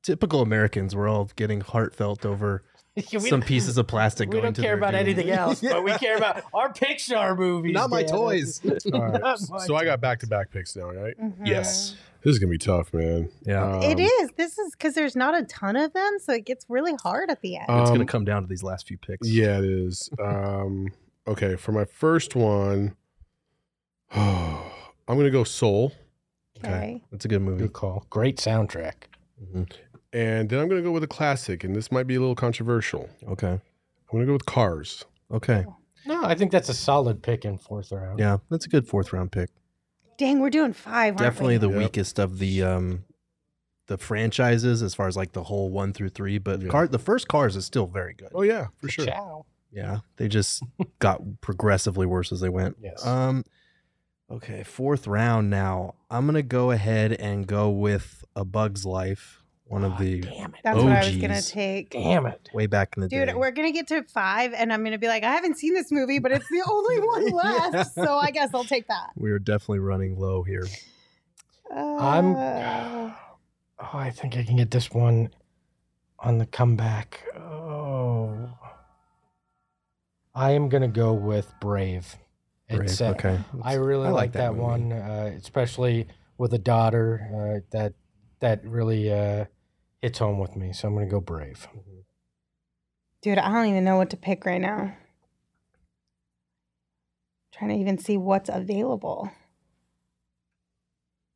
[0.03, 0.95] Typical Americans.
[0.95, 2.63] We're all getting heartfelt over
[3.13, 4.27] We some pieces of plastic.
[4.29, 4.99] We going don't to care about doom.
[5.01, 7.73] anything else, but we care about our Pixar movies.
[7.73, 8.59] Not my toys.
[8.93, 9.21] All right.
[9.21, 11.13] Not my So I got back to back picks now, right?
[11.21, 11.45] Mhm.
[11.45, 11.95] yes.
[12.23, 13.29] This is gonna be tough, man.
[13.45, 13.79] Yeah.
[13.81, 14.29] It Um, is.
[14.37, 17.41] This is because there's not a ton of them, so it gets really hard at
[17.41, 17.65] the end.
[17.69, 19.27] it's Um, gonna come down to these last few picks.
[19.27, 20.09] Yeah, it is.
[20.19, 20.87] Um,
[21.27, 22.95] okay, for my first one,
[24.11, 25.93] I'm gonna go Soul,
[26.63, 27.03] okay.
[27.11, 27.63] It's a good movie.
[27.63, 28.05] Good call.
[28.09, 28.93] Great soundtrack.
[29.43, 29.71] Mhm.
[30.13, 33.09] and then I'm gonna go with a classic, and this might be a little controversial.
[33.27, 33.51] Okay.
[33.53, 33.61] I'm
[34.11, 35.05] gonna go with Cars.
[35.31, 35.65] Okay.
[36.05, 38.19] No, I think that's a solid pick in fourth round.
[38.19, 39.49] Yeah, that's a good fourth round pick.
[40.21, 41.57] Dang, we're doing 5 Definitely we?
[41.57, 41.77] the Yep.
[41.79, 43.05] weakest of the um
[43.87, 46.37] the franchises as far as like the whole one through three.
[46.37, 46.69] But Yeah.
[46.69, 48.29] car the first cars is still very good.
[48.35, 49.05] Oh yeah, for sure.
[49.07, 49.45] Ciao.
[49.71, 50.01] Yeah.
[50.17, 50.61] They just
[50.99, 52.77] got progressively worse as they went.
[52.79, 53.03] Yes.
[53.03, 53.45] Um
[54.29, 55.95] okay, fourth round now.
[56.11, 59.40] I'm gonna go ahead and go with A Bug's Life,
[59.71, 60.59] one of the Damn it.
[60.63, 61.89] That's what I was gonna take.
[61.91, 62.49] Damn it.
[62.53, 63.33] way back in the Dude, day.
[63.33, 66.19] we're gonna get to five, and I'm gonna be like, I haven't seen this movie,
[66.19, 69.11] but it's the only one left, so I guess I'll take that.
[69.15, 70.67] we are definitely running low here.
[71.75, 72.35] I'm.
[72.35, 73.11] Uh,
[73.83, 75.31] Oh, I think I can get this one
[76.19, 77.19] on the comeback.
[77.35, 78.47] Oh.
[80.35, 82.15] I am going to go with Brave.
[82.69, 83.39] Brave, It's, uh, okay.
[83.63, 84.61] I really I like, like that, that movie.
[84.61, 86.05] one, uh, especially
[86.37, 87.27] with a daughter.
[87.33, 87.93] Uh, that
[88.39, 89.45] that really uh,
[90.01, 90.73] hits home with me.
[90.73, 91.67] So I'm going to go Brave.
[93.21, 94.95] dude, I don't even know what to pick right now.
[97.53, 99.29] trying to even see what's available.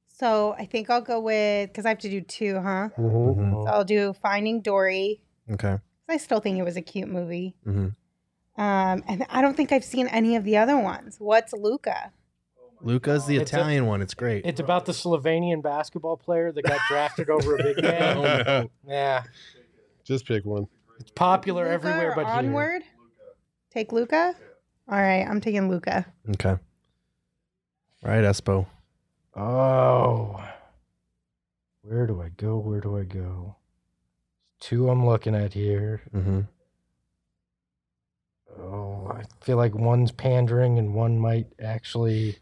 [0.07, 2.89] So I think I'll go with because I have to do two, huh?
[2.97, 3.51] Mm-hmm.
[3.51, 5.21] So I'll do Finding Dory.
[5.51, 5.77] Okay.
[6.07, 7.55] I still think it was a cute movie.
[7.63, 7.87] hmm
[8.57, 11.17] Um, and I don't think I've seen any of the other ones.
[11.19, 12.13] What's Luca?
[12.85, 14.01] Luca's the It's a- Italian one.
[14.01, 14.45] It's great.
[14.45, 18.17] It's about the Slovenian basketball player that got drafted over a big man.
[18.17, 18.69] Oh, no.
[18.87, 19.23] Yeah,
[20.03, 20.67] Just pick one.
[20.99, 22.33] it's popular Luca everywhere or but here.
[22.35, 22.83] Onward.
[23.71, 24.35] Take Luca.
[24.87, 26.05] All right, I'm taking Luca.
[26.35, 26.49] okay.
[26.51, 26.59] All
[28.11, 28.67] right, Espo.
[29.35, 30.41] Oh,
[31.81, 32.57] where do I go?
[32.59, 33.55] Where do I go?
[34.59, 36.01] Two I'm looking at here.
[36.15, 36.41] Mm-hmm.
[38.61, 42.37] Oh, I feel like one's pandering and one might actually.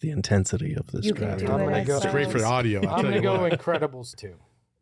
[0.00, 1.40] The intensity of this You can draft.
[1.40, 1.64] do I'm it.
[1.64, 2.80] gonna I go- It's great for the audio.
[2.80, 3.52] I'll I'm tell gonna you go what.
[3.58, 4.34] Incredibles two.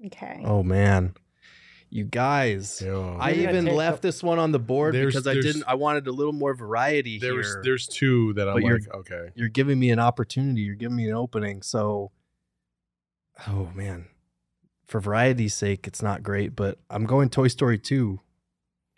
[0.07, 0.43] Okay.
[0.45, 1.15] Oh man,
[1.91, 2.83] you guys.
[2.85, 3.17] Yo.
[3.21, 5.35] I We're gonna even take left the- this one on the board There's- because I
[5.35, 5.65] there's- didn't.
[5.69, 7.61] I wanted a little more variety There's here.
[7.63, 9.29] there's two that I'm But you're- like, okay.
[9.37, 10.63] You're giving me an opportunity.
[10.63, 11.63] You're giving me an opening.
[11.63, 12.11] So,
[13.47, 14.07] oh man,
[14.87, 16.57] for variety's sake, it's not great.
[16.57, 18.19] But I'm going Toy Story two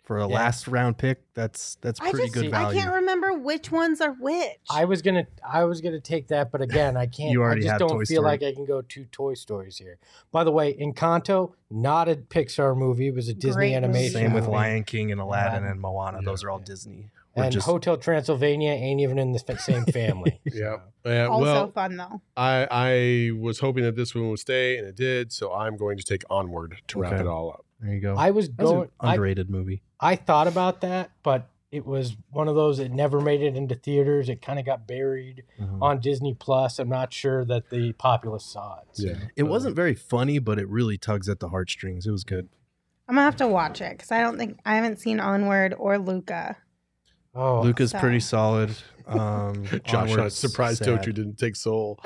[0.05, 0.35] for a Yeah.
[0.35, 1.21] last round pick.
[1.33, 2.79] That's that's pretty just good I value.
[2.79, 4.57] can't remember which ones are which.
[4.69, 7.31] I was gonna I was gonna take that, but again, I can't.
[7.31, 8.25] You already I just have don't Toy feel Story.
[8.27, 9.97] like I can go two Toy Stories here.
[10.31, 14.13] By the way, Encanto, not a Pixar movie, it was a Disney Great animation.
[14.13, 14.47] Same with.
[14.47, 15.71] Lion King and Aladdin Aladdin.
[15.71, 16.21] and Moana.
[16.23, 16.65] Those are all Yeah.
[16.65, 17.09] Disney.
[17.35, 20.39] We're And just Hotel Transylvania ain't even in the same family.
[20.45, 20.77] Yeah.
[21.03, 21.27] Yeah.
[21.27, 22.21] also well, fun though.
[22.37, 25.33] I I was hoping that this one would stay, and it did.
[25.33, 27.64] So I'm going to take Onward to wrap it all up.
[27.79, 28.15] There you go.
[28.15, 28.89] I was That's an going.
[28.99, 29.81] I, underrated movie.
[29.99, 33.75] I thought about that, but it was one of those that never made it into
[33.75, 34.29] theaters.
[34.29, 35.81] It kind of got buried Mhm.
[35.81, 36.79] on Disney Plus.
[36.79, 38.87] I'm not sure that the populace saw it.
[38.93, 39.07] so.
[39.07, 39.15] Yeah.
[39.35, 42.05] It wasn't very funny, but it really tugs at the heartstrings.
[42.07, 42.47] It was good.
[43.07, 45.97] I'm gonna have to watch it because I don't think I haven't seen Onward or
[45.97, 46.57] Luca.
[47.35, 48.71] Oh, Luca's so- pretty solid.
[49.07, 50.99] Um, Josh, I'm surprised sad.
[50.99, 51.99] Tochu didn't take Soul.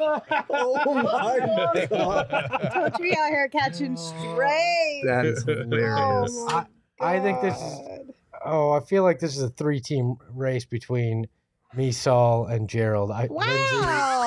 [0.00, 1.38] Oh my
[1.90, 5.02] Totri out here catching straight.
[5.06, 6.30] That is hilarious.
[6.32, 6.66] Oh my
[7.00, 7.80] I think this is-
[8.44, 11.26] Oh, I feel like this is a three-team race between
[11.74, 13.10] me, Saul, and Gerald.
[13.10, 14.19] I, Lindsey- Wow.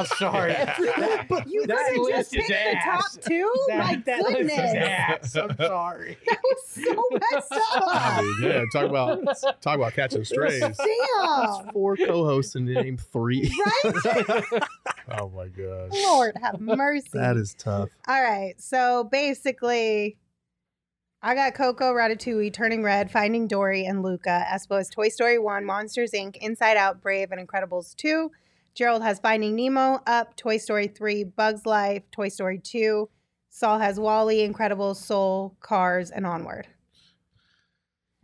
[0.00, 0.54] I'm sorry.
[1.28, 3.18] But you That could have just is picked the top ass.
[3.26, 3.52] two?
[3.68, 4.58] My that goodness.
[4.58, 5.36] ass.
[5.36, 6.16] I'm sorry.
[6.26, 8.24] That was so messed I up.
[8.24, 9.24] mean, yeah, talk about
[9.60, 10.60] talk about catching strays.
[10.60, 11.70] Damn.
[11.72, 13.52] Four co-hosts and name three.
[13.84, 14.62] Right?
[15.12, 15.90] Oh my gosh.
[15.92, 17.08] Lord have mercy.
[17.12, 17.88] That is tough.
[18.08, 18.54] All right.
[18.58, 20.16] So basically,
[21.22, 24.44] I got Coco, Ratatouille, Turning Red, Finding Dory, and Luca.
[24.50, 28.30] Espo has Toy Story 1, Monsters Inc., Inside Out, Brave, and Incredibles 2.
[28.80, 33.10] Gerald has Finding Nemo, Up, Toy Story 3, Bugs Life, Toy Story 2.
[33.50, 36.66] Saul has WALL-E, Incredibles, Soul, Cars, and Onward.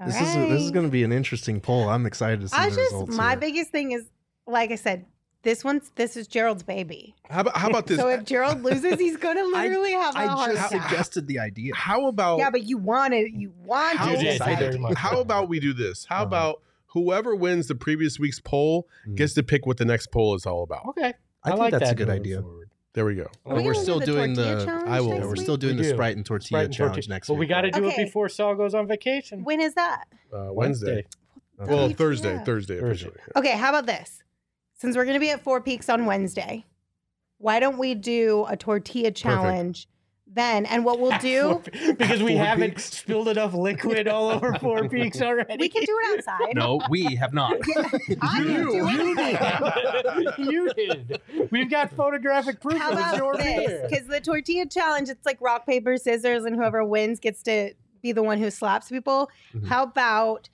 [0.00, 1.90] All This is this is going to be an interesting poll.
[1.90, 3.14] I'm excited to see I the just results.
[3.18, 3.38] my here.
[3.38, 4.06] biggest thing is
[4.46, 5.04] like I said,
[5.42, 7.14] this one's this is Gerald's baby.
[7.28, 7.98] How about how about this?
[8.00, 10.88] So if Gerald loses, he's gonna literally have a I heart just attack.
[10.88, 11.74] suggested the idea.
[11.74, 14.74] how about Yeah, but you wanted you wanted how, You did, this you did.
[14.76, 14.94] idea.
[14.96, 16.06] how about we do this?
[16.06, 16.24] How Uh-huh.
[16.24, 16.62] about
[16.96, 19.16] whoever wins the previous week's poll Mm.
[19.16, 20.86] gets to pick what the next poll is all about?
[20.88, 21.12] Okay.
[21.44, 22.40] I, think like that's that a good moving idea.
[22.42, 22.70] forward.
[22.94, 23.24] There we go.
[23.24, 24.64] Are But we we're gonna do still the doing tortilla the.
[24.64, 25.40] challenge I will- next we're week?
[25.42, 25.94] still doing We the do.
[25.94, 27.14] Sprite and tortilla Sprite and challenge tortilla.
[27.14, 27.40] next But week.
[27.40, 28.02] we got to do Okay.
[28.02, 29.44] it before Saul goes on vacation.
[29.44, 30.04] When is that?
[30.32, 31.04] Uh, Wednesday.
[31.60, 31.72] Okay.
[31.74, 31.96] Well, Yeah.
[31.96, 32.38] Thursday.
[32.44, 33.08] Thursday Thursday.
[33.08, 33.20] officially.
[33.36, 34.22] Okay, how about this?
[34.78, 36.64] Since we're gonna be at Four Peaks on Wednesday,
[37.38, 39.86] why don't we do a tortilla challenge
[40.26, 40.66] then?
[40.66, 41.62] And what we'll do,
[41.96, 42.96] because we haven't Peaks.
[42.98, 45.56] spilled enough liquid all over Four Peaks already.
[45.58, 46.54] we can do it outside.
[46.56, 47.56] no, we have not.
[48.20, 50.36] I can You- do You it.
[50.36, 50.46] did.
[50.46, 51.50] you did.
[51.50, 53.90] We've got photographic proof How of it's your about this?
[53.90, 57.72] Because the tortilla challenge, it's like rock, paper, scissors, and whoever wins gets to
[58.02, 59.30] be the one who slaps people.
[59.54, 59.66] Mhm.
[59.68, 60.48] How about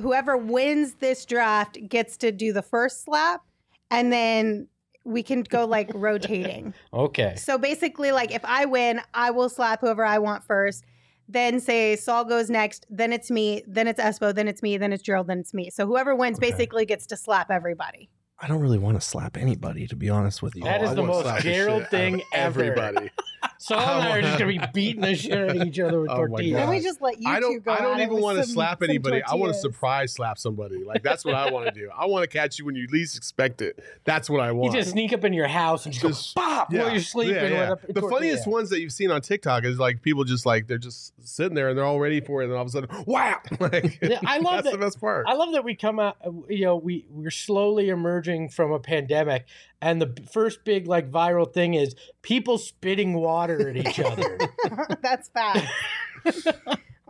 [0.00, 3.42] whoever wins this draft gets to do the first slap,
[3.90, 4.68] and then
[5.08, 6.74] we can go like rotating.
[6.92, 7.34] Okay.
[7.36, 10.84] So basically, like if I win, I will slap whoever I want first.
[11.28, 14.92] Then say Saul goes next, then it's me, then it's Espo, then it's me, then
[14.92, 15.68] it's Gerald, then it's me.
[15.70, 16.50] So whoever wins Okay.
[16.50, 18.08] basically gets to slap everybody.
[18.40, 20.62] I don't really want to slap anybody, to be honest with you.
[20.62, 22.62] That is I the most Gerald thing ever.
[22.62, 23.10] Everybody.
[23.60, 26.10] Saul and I are just gonna be beating the shit out of each other with
[26.12, 26.52] Oh my tortillas.
[26.52, 26.70] Then God.
[26.70, 27.64] we just let you I two don't.
[27.64, 27.72] go.
[27.72, 29.22] I don't even want to slap anybody.
[29.22, 30.84] I want to surprise slap somebody.
[30.84, 31.90] Like that's what I want to do.
[31.96, 33.82] I want to catch you when you least expect it.
[34.04, 34.72] That's what I want.
[34.74, 37.34] You just sneak up in your house and just, Just- go pop while you're sleeping.
[37.34, 37.70] Yeah, yeah.
[37.86, 40.66] With a The funniest ones that you've seen on TikTok is like people just like
[40.68, 42.70] they're just sitting there and they're all ready for it, and then all of a
[42.70, 43.36] sudden, wow!
[43.60, 45.26] Like Yeah, I love that's that- the best part.
[45.28, 46.16] I love that we come out.
[46.24, 49.46] uh, You know, we we're slowly emerging from a pandemic,
[49.80, 54.38] and the first big like viral thing is people spitting water at each other.
[55.02, 55.68] That's bad.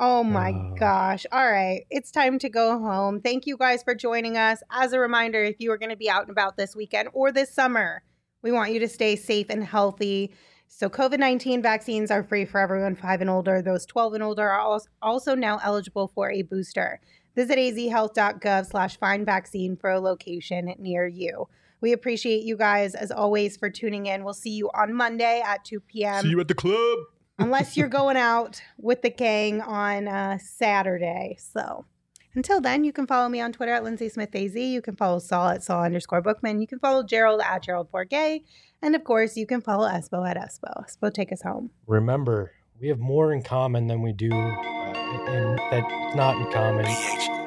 [0.00, 0.74] Oh my Oh.
[0.78, 1.26] gosh.
[1.32, 1.82] All right.
[1.90, 3.20] It's time to go home.
[3.20, 4.62] Thank you guys for joining us.
[4.70, 7.32] As a reminder, if you are going to be out and about this weekend or
[7.32, 8.02] this summer,
[8.42, 10.32] we want you to stay safe and healthy.
[10.68, 13.60] So, COVID 19 vaccines are free for everyone five and older.
[13.62, 17.00] Those 12 and older are also now eligible for a booster.
[17.34, 21.48] Visit azhealth.gov slash find vaccine for a location near you.
[21.80, 24.24] We appreciate you guys, as always, for tuning in.
[24.24, 26.98] We'll see you on Monday at 2 p.m See you at the club.
[27.38, 31.36] unless you're going out with the gang on uh, Saturday.
[31.38, 31.86] So
[32.34, 34.54] until then, you can follow me on Twitter at Lindsey Smith AZ.
[34.54, 36.60] You can follow Saul at Saul underscore Bookman.
[36.60, 38.42] You can follow Gerald at Gerald Bourguet.
[38.82, 40.84] And of course, you can follow Espo at Espo.
[40.84, 41.70] Espo, take us home.
[41.86, 46.84] Remember, we have more in common than we do, uh, in, that's not in common.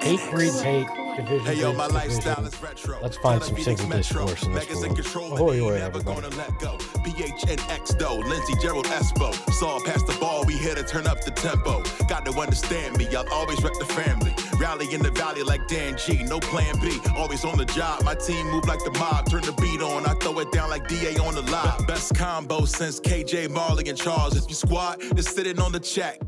[0.01, 0.87] Hate breeds hate.
[1.15, 2.09] Division Hey yo, my division.
[2.15, 2.97] lifestyle is retro.
[3.01, 4.95] Let's find some civil discourse in this in world.
[4.95, 6.77] control, Ahoy, and ahoy, never gonna let go.
[6.77, 9.33] PHNX though, Lindsey Gerald Espo.
[9.51, 11.83] Saw past the ball, we here to turn up the tempo.
[12.07, 14.33] Got to understand me, I'll always rep the family.
[14.61, 16.99] Rally in the valley like Dan G, no plan B.
[17.17, 19.27] Always on the job, my team move like the mob.
[19.27, 21.87] Turn the beat on, I throw it down like DA on the live.
[21.87, 24.37] Best combo since KJ Majerle and Charles.
[24.37, 26.19] If you squad, just sitting on the chat.